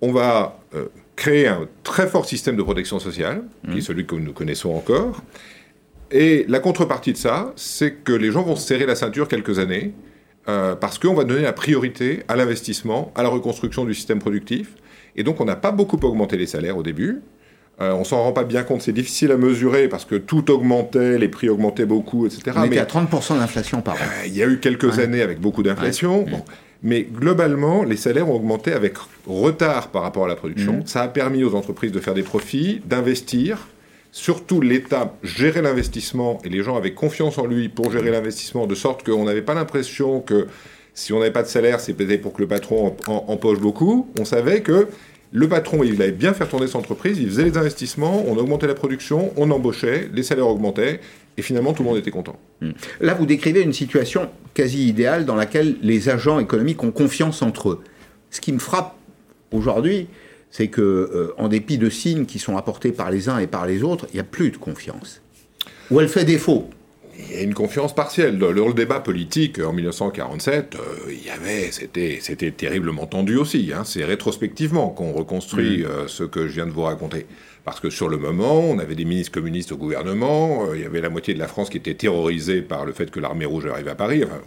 [0.01, 0.86] on va euh,
[1.16, 3.80] créer un très fort système de protection sociale, qui est mmh.
[3.80, 5.22] celui que nous connaissons encore.
[6.11, 9.59] Et la contrepartie de ça, c'est que les gens vont se serrer la ceinture quelques
[9.59, 9.93] années,
[10.49, 14.74] euh, parce qu'on va donner la priorité à l'investissement, à la reconstruction du système productif.
[15.16, 17.22] Et donc on n'a pas beaucoup augmenté les salaires au début.
[17.83, 21.18] Euh, on s'en rend pas bien compte, c'est difficile à mesurer parce que tout augmentait,
[21.18, 22.53] les prix augmentaient beaucoup, etc.
[22.57, 23.99] On était à 30% d'inflation par an.
[24.01, 26.26] Euh, il y a eu quelques années avec beaucoup d'inflation.
[26.85, 28.95] Mais globalement, les salaires ont augmenté avec
[29.26, 30.78] retard par rapport à la production.
[30.78, 30.87] Mm.
[30.87, 33.68] Ça a permis aux entreprises de faire des profits, d'investir,
[34.11, 38.74] surtout l'État gérait l'investissement et les gens avaient confiance en lui pour gérer l'investissement, de
[38.74, 40.49] sorte qu'on n'avait pas l'impression que
[40.95, 44.09] si on n'avait pas de salaire, c'est peut-être pour que le patron empoche beaucoup.
[44.20, 44.89] On savait que
[45.33, 48.66] le patron, il allait bien faire tourner son entreprise, il faisait les investissements, on augmentait
[48.66, 51.01] la production, on embauchait, les salaires augmentaient,
[51.39, 52.39] et finalement tout le monde était content.
[52.61, 52.72] Hmm.
[53.01, 57.70] Là, vous décrivez une situation quasi idéale dans laquelle les agents économiques ont confiance entre
[57.70, 57.80] eux.
[58.30, 58.95] Ce qui me frappe
[59.51, 60.09] aujourd'hui,
[60.51, 63.66] c'est que, euh, en dépit de signes qui sont apportés par les uns et par
[63.66, 65.22] les autres, il n'y a plus de confiance.
[65.91, 66.68] Ou elle fait défaut.
[67.18, 68.38] Il y a une confiance partielle.
[68.38, 73.72] Dans le débat politique en 1947, euh, il y avait, c'était, c'était terriblement tendu aussi.
[73.74, 73.82] Hein.
[73.84, 75.86] C'est rétrospectivement qu'on reconstruit mmh.
[75.86, 77.26] euh, ce que je viens de vous raconter.
[77.64, 80.84] Parce que sur le moment, on avait des ministres communistes au gouvernement, euh, il y
[80.84, 83.66] avait la moitié de la France qui était terrorisée par le fait que l'armée rouge
[83.66, 84.24] arrive à Paris.
[84.24, 84.40] Enfin,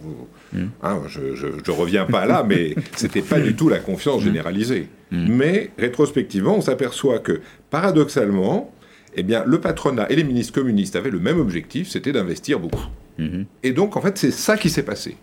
[0.52, 0.66] mmh.
[0.82, 4.24] hein, je, ne reviens pas là, mais c'était pas du tout la confiance mmh.
[4.24, 4.88] généralisée.
[5.12, 5.26] Mmh.
[5.28, 7.40] Mais rétrospectivement, on s'aperçoit que
[7.70, 8.72] paradoxalement,
[9.16, 12.86] eh bien, le patronat et les ministres communistes avaient le même objectif, c'était d'investir beaucoup.
[13.62, 15.16] Et donc, en fait, c'est ça qui s'est passé.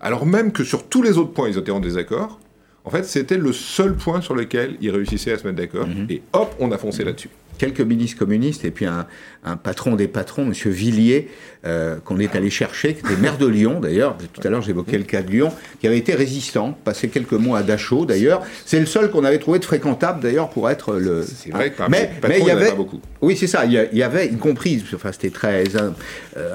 [0.00, 2.38] Alors même que sur tous les autres points, ils étaient en désaccord,
[2.84, 5.86] En fait, c'était le seul point sur lequel ils réussissaient à se mettre d'accord.
[5.86, 6.06] Mhm.
[6.08, 7.28] Et hop, on a foncé là-dessus.
[7.58, 9.06] Quelques ministres communistes et puis un,
[9.44, 10.52] un patron des patrons, M.
[10.72, 11.28] Villiers,
[11.66, 14.16] euh, qu'on est allé chercher, qui était maire de Lyon d'ailleurs.
[14.32, 17.58] Tout à l'heure, j'évoquais le cas de Lyon, qui avait été résistant, passé quelques mois
[17.58, 18.42] à Dachau d'ailleurs.
[18.64, 21.22] C'est le seul qu'on avait trouvé de fréquentable d'ailleurs pour être le.
[21.24, 23.00] C'est vrai que par mais, mais il y avait pas beaucoup.
[23.20, 23.64] Oui, c'est ça.
[23.66, 25.90] Il y, avait, y compris, enfin, c'était très euh,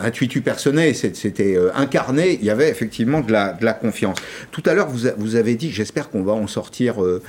[0.01, 2.37] intuitu personnel, c'était euh, incarné.
[2.39, 4.17] Il y avait effectivement de la, de la confiance.
[4.51, 7.21] Tout à l'heure, vous, a- vous avez dit, j'espère qu'on va en sortir euh,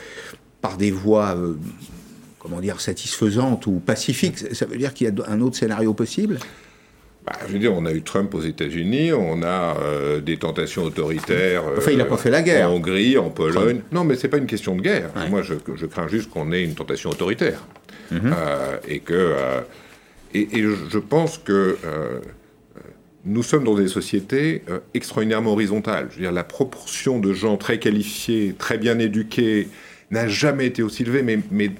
[0.61, 1.37] par des voies,
[2.45, 4.39] comment dire, satisfaisantes ou pacifiques.
[4.55, 6.39] Ça veut dire qu'il y a un autre scénario possible?
[7.27, 10.85] Bah, je veux dire, on a eu Trump aux États-Unis, on a euh, des tentations
[10.85, 11.63] autoritaires.
[11.67, 12.71] euh, Enfin, il a pas fait la guerre.
[12.71, 13.81] En Hongrie, en Pologne.
[13.93, 15.11] Non, mais c'est pas une question de guerre.
[15.31, 17.65] Moi, je, je crains juste qu'on ait une tentation autoritaire.
[18.11, 18.21] Mhm.
[18.27, 19.15] Euh, et que.
[19.15, 19.61] euh,
[20.35, 21.53] et, et je- pense que.
[21.53, 22.21] euh, euh,
[23.25, 26.09] nous sommes dans des sociétés euh, extraordinairement horizontales.
[26.11, 29.69] Je veux dire, la proportion de gens très qualifiés, très bien éduqués,
[30.11, 31.71] n'a jamais été aussi élevée, mais, mais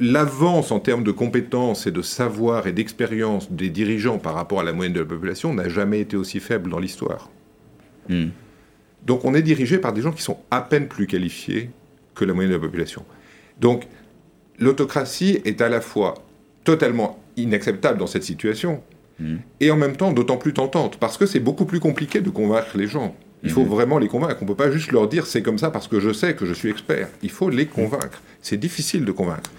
[0.00, 4.64] l'avance en termes de compétences et de savoir et d'expérience des dirigeants par rapport à
[4.64, 7.30] la moyenne de la population n'a jamais été aussi faible dans l'histoire.
[9.06, 11.70] Donc on est dirigé par des gens qui sont à peine plus qualifiés
[12.14, 13.04] que la moyenne de la population.
[13.60, 13.86] Donc
[14.58, 16.14] l'autocratie est à la fois
[16.64, 18.82] totalement inacceptable dans cette situation
[19.60, 22.76] et en même temps d'autant plus tentante parce que c'est beaucoup plus compliqué de convaincre
[22.76, 23.14] les gens.
[23.44, 24.36] Il faut vraiment les convaincre.
[24.40, 26.46] On ne peut pas juste leur dire c'est comme ça parce que je sais que
[26.46, 27.08] je suis expert.
[27.22, 28.22] Il faut les convaincre.
[28.40, 29.50] C'est difficile de convaincre.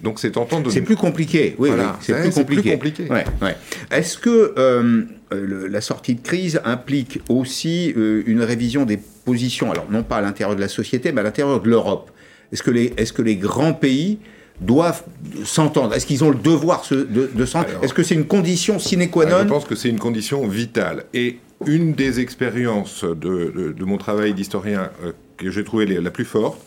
[0.00, 0.70] Donc c'est tentant de.
[0.70, 1.96] C'est plus compliqué, oui, Voilà.
[1.98, 2.62] oui, c'est plus compliqué.
[2.76, 3.10] plus compliqué.
[3.12, 3.56] Ouais, ouais.
[3.90, 9.70] Est-ce que euh, le- la sortie de crise implique aussi euh, une révision des positions,
[9.70, 12.10] alors non pas à l'intérieur de la société, mais à l'intérieur de l'Europe
[12.52, 14.18] Est-ce que, les, est-ce que les grands pays
[14.60, 15.04] doivent
[15.44, 15.94] s'entendre?
[15.94, 17.82] Est-ce qu'ils ont le devoir de, de s'entendre?
[17.82, 19.38] Est-ce que c'est une condition sine qua Ah, non?
[19.44, 21.04] Je pense que c'est une condition vitale.
[21.14, 26.00] Et une des expériences de, de- de mon travail d'historien euh, que j'ai trouvé les-
[26.00, 26.60] la plus forte,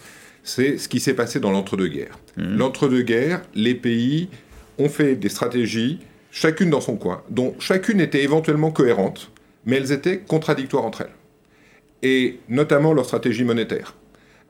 [0.44, 2.18] c'est ce qui s'est passé dans l'entre-deux-guerres.
[2.38, 4.30] L'entre-deux-guerres, les pays
[4.78, 6.00] ont fait des stratégies,
[6.32, 9.32] chacune dans son coin, dont chacune était éventuellement cohérente,
[9.66, 11.16] mais elles étaient contradictoires entre elles.
[12.04, 13.96] Et notamment leur stratégie monétaire.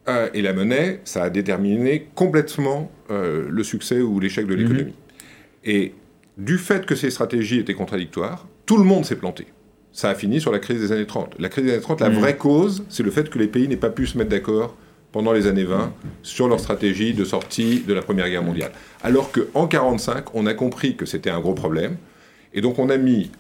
[0.07, 4.93] Euh, et la monnaie, ça a déterminé complètement euh, le succès ou l'échec de l'économie.
[5.65, 5.93] Et
[6.37, 9.47] du fait que ces stratégies étaient contradictoires, tout le monde s'est planté.
[9.97, 11.33] Ça a fini sur la crise des années 30.
[11.39, 12.19] La crise des années 30, la Mhm.
[12.19, 14.77] vraie cause, c'est le fait que les pays n'aient pas pu se mettre d'accord
[15.11, 15.91] pendant les années 20
[16.21, 18.71] sur leur stratégie de sortie de la Première Guerre mondiale.
[19.01, 21.97] Alors qu'en 1945, on a compris que c'était un gros problème.
[22.53, 23.31] Et donc on a mis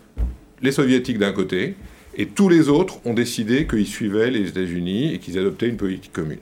[0.63, 1.75] les soviétiques d'un côté,
[2.15, 6.11] et tous les autres ont décidé qu'ils suivaient les États-Unis et qu'ils adoptaient une politique
[6.11, 6.39] commune.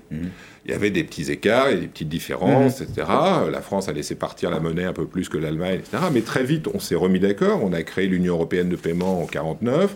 [0.66, 3.08] Il y avait des petits écarts, et des petites différences, etc.
[3.52, 6.04] La France a laissé partir la monnaie un peu plus que l'Allemagne, etc.
[6.12, 7.64] Mais très vite, on s'est remis d'accord.
[7.64, 9.96] On a créé l'Union européenne de paiement en 49.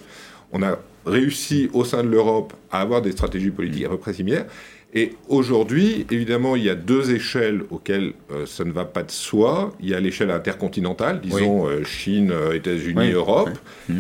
[0.51, 4.13] On a réussi au sein de l'Europe à avoir des stratégies politiques à peu près
[4.13, 4.45] similaires.
[4.92, 9.12] Et aujourd'hui, évidemment, il y a deux échelles auxquelles euh, ça ne va pas de
[9.12, 9.72] soi.
[9.80, 13.12] Il y a l'échelle intercontinentale, disons euh, Chine, euh, États-Unis, Oui.
[13.12, 13.52] Europe.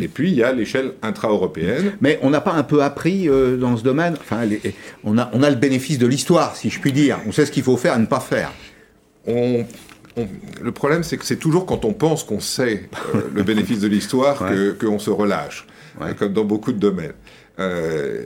[0.01, 1.91] Et puis il y a l'échelle intra-européenne.
[2.01, 4.61] Mais on n'a pas un peu appris dans ce domaine enfin, les-
[5.03, 7.19] on, a, on a le bénéfice de l'histoire, si je puis dire.
[7.27, 8.51] On sait ce qu'il faut faire et ne pas faire.
[9.27, 9.65] on,
[10.17, 10.27] on-
[10.61, 13.87] le problème, c'est que c'est toujours quand on pense qu'on sait euh, le bénéfice de
[13.87, 15.67] l'histoire que qu'on se relâche,
[16.01, 17.13] euh, comme dans beaucoup de domaines.
[17.59, 18.23] Euh,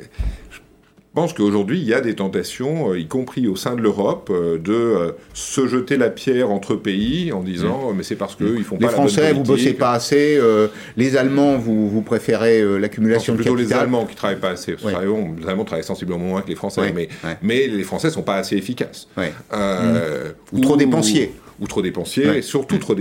[1.14, 4.58] pense qu'aujourd'hui, il y a des tentations, euh, y compris au sein de l'Europe, euh,
[4.58, 8.56] de euh, se jeter la pierre entre pays en disant euh, mais c'est parce qu'eux,
[8.58, 9.66] ils font Les pas la bonne Français, vous politique.
[9.68, 10.38] bossez pas assez.
[10.38, 13.72] euh, les Allemands, vous, vous préférez euh, l'accumulation de plutôt les.
[13.74, 14.72] Allemands qui travaillent pas assez.
[14.84, 14.92] Ouais.
[14.92, 17.38] Travaillons- Les Allemands travaillent sensiblement moins que les Français, Ouais, mais, ouais.
[17.42, 19.08] mais les Français sont pas assez efficaces.
[19.54, 21.32] Euh, Ou trop dépensiers.
[21.60, 22.40] Ou trop Ouais.
[22.40, 22.94] et surtout trop.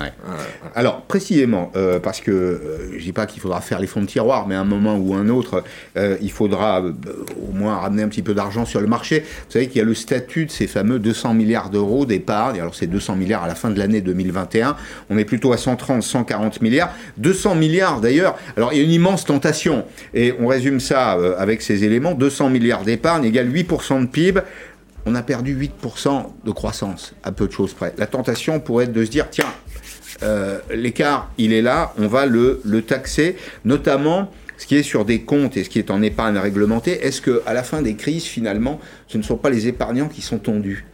[0.00, 0.12] Ouais.
[0.28, 0.32] Euh,
[0.74, 4.06] Alors, précisément, euh, parce que euh, je dis pas qu'il faudra faire les fonds de
[4.06, 5.62] tiroir, mais à un moment ou un autre,
[5.96, 9.20] euh, il faudra au moins ramener un petit peu d'argent sur le marché.
[9.20, 12.60] Vous savez qu'il y a le statut de ces fameux 200 milliards d'euros d'épargne.
[12.60, 14.76] Alors, c'est 200 milliards à la fin de l'année 2021.
[15.10, 16.92] On est plutôt à 130, 140 milliards.
[17.18, 18.36] 200 milliards d'ailleurs.
[18.56, 19.84] Alors, il y a une immense tentation.
[20.14, 22.14] Et on résume ça avec ces éléments.
[22.14, 24.40] 200 milliards d'épargne égale 8% de PIB
[25.06, 27.94] on a perdu 8% de croissance, à peu de choses près.
[27.98, 29.52] La tentation pourrait être de se dire, tiens,
[30.22, 35.22] euh, l'écart, il est là, on va le, taxer, notamment ce qui est sur des
[35.22, 37.04] comptes et ce qui est en épargne réglementée.
[37.04, 40.22] Est-ce que à la fin des crises, finalement, ce ne sont pas les épargnants qui
[40.22, 40.86] sont tondus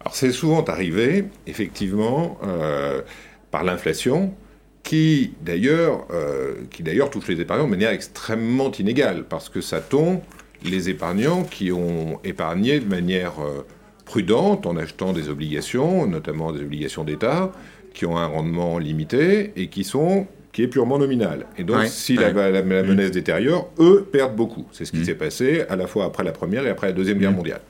[0.00, 3.02] Alors c'est souvent arrivé, effectivement, euh,
[3.50, 4.34] par l'inflation,
[4.82, 9.80] qui d'ailleurs, euh, qui d'ailleurs touche les épargnants de manière extrêmement inégale, parce que ça
[9.80, 10.20] tombe
[10.64, 13.64] les épargnants qui ont épargné de manière euh,
[14.04, 17.52] prudente en achetant des obligations, notamment des obligations d'État,
[17.94, 21.46] qui ont un rendement limité et qui sont qui est purement nominal.
[21.58, 22.32] Et donc, Ouais, si ouais.
[22.32, 24.66] la, la- la monnaie se détériore, eux perdent beaucoup.
[24.72, 24.86] C'est Mm.
[24.86, 27.32] ce qui s'est passé à la fois après la Première et après la Deuxième Guerre
[27.32, 27.60] mondiale.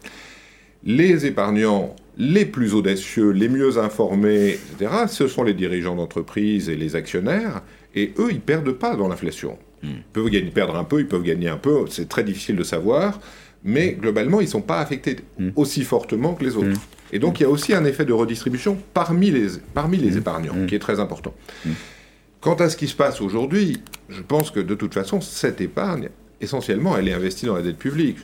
[0.85, 6.77] Les épargnants les plus audacieux, les mieux informés, etc., ce sont les dirigeants d'entreprise et
[6.77, 7.63] les actionnaires,
[7.95, 9.59] et eux, ils perdent pas dans l'inflation.
[9.83, 12.65] Ils peuvent gagner, perdre un peu, ils peuvent gagner un peu, c'est très difficile de
[12.65, 13.21] savoir,
[13.65, 15.17] mais globalement, ils ne sont pas affectés
[15.57, 16.81] aussi fortement que les autres.
[17.13, 20.67] Et donc, il y a aussi un effet de redistribution parmi les, parmi les épargnants,
[20.67, 21.35] qui est très important.
[22.41, 26.09] Quant à ce qui se passe aujourd'hui, je pense que de toute façon, cette épargne,
[26.41, 28.19] essentiellement, elle est investie dans la dette publique.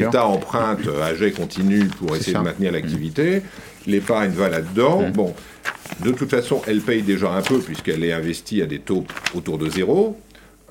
[0.00, 3.42] L'État emprunte à jet continu pour essayer de maintenir l'activité.
[3.86, 5.10] L'épargne va là-dedans.
[5.12, 5.34] Bon,
[6.04, 9.04] de toute façon, elle paye déjà un peu puisqu'elle est investie à des taux
[9.34, 10.16] autour de zéro.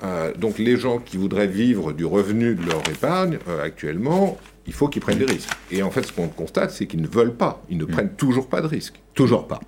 [0.02, 4.72] Euh, donc les gens qui voudraient vivre du revenu de leur épargne, euh, actuellement, il
[4.72, 5.50] faut qu'ils prennent des risques.
[5.70, 7.62] Et en fait, ce qu'on constate, c'est qu'ils ne veulent pas.
[7.70, 9.00] Ils ne prennent toujours pas de risques.
[9.14, 9.60] Toujours pas.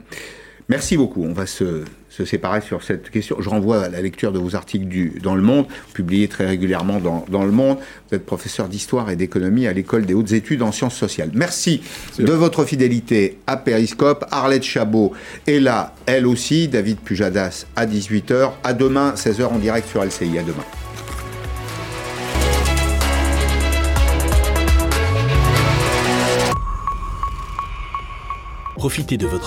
[0.71, 1.25] Merci beaucoup.
[1.25, 3.35] On va se, se séparer sur cette question.
[3.41, 7.01] Je renvoie à la lecture de vos articles du, dans Le Monde, publiés très régulièrement
[7.01, 7.79] dans, dans Le Monde.
[8.09, 11.31] Vous êtes professeur d'histoire et d'économie à l'École des hautes études en sciences sociales.
[11.35, 11.83] Merci
[12.21, 14.25] de votre fidélité à Périscope.
[14.31, 15.12] Arlette Chabot
[15.49, 16.68] est là, elle aussi.
[16.68, 18.53] David Pujadas à 18h.
[18.62, 20.39] À demain, 16h en direct sur LCI.
[20.39, 20.64] À demain.
[28.81, 29.39] Profitez de votre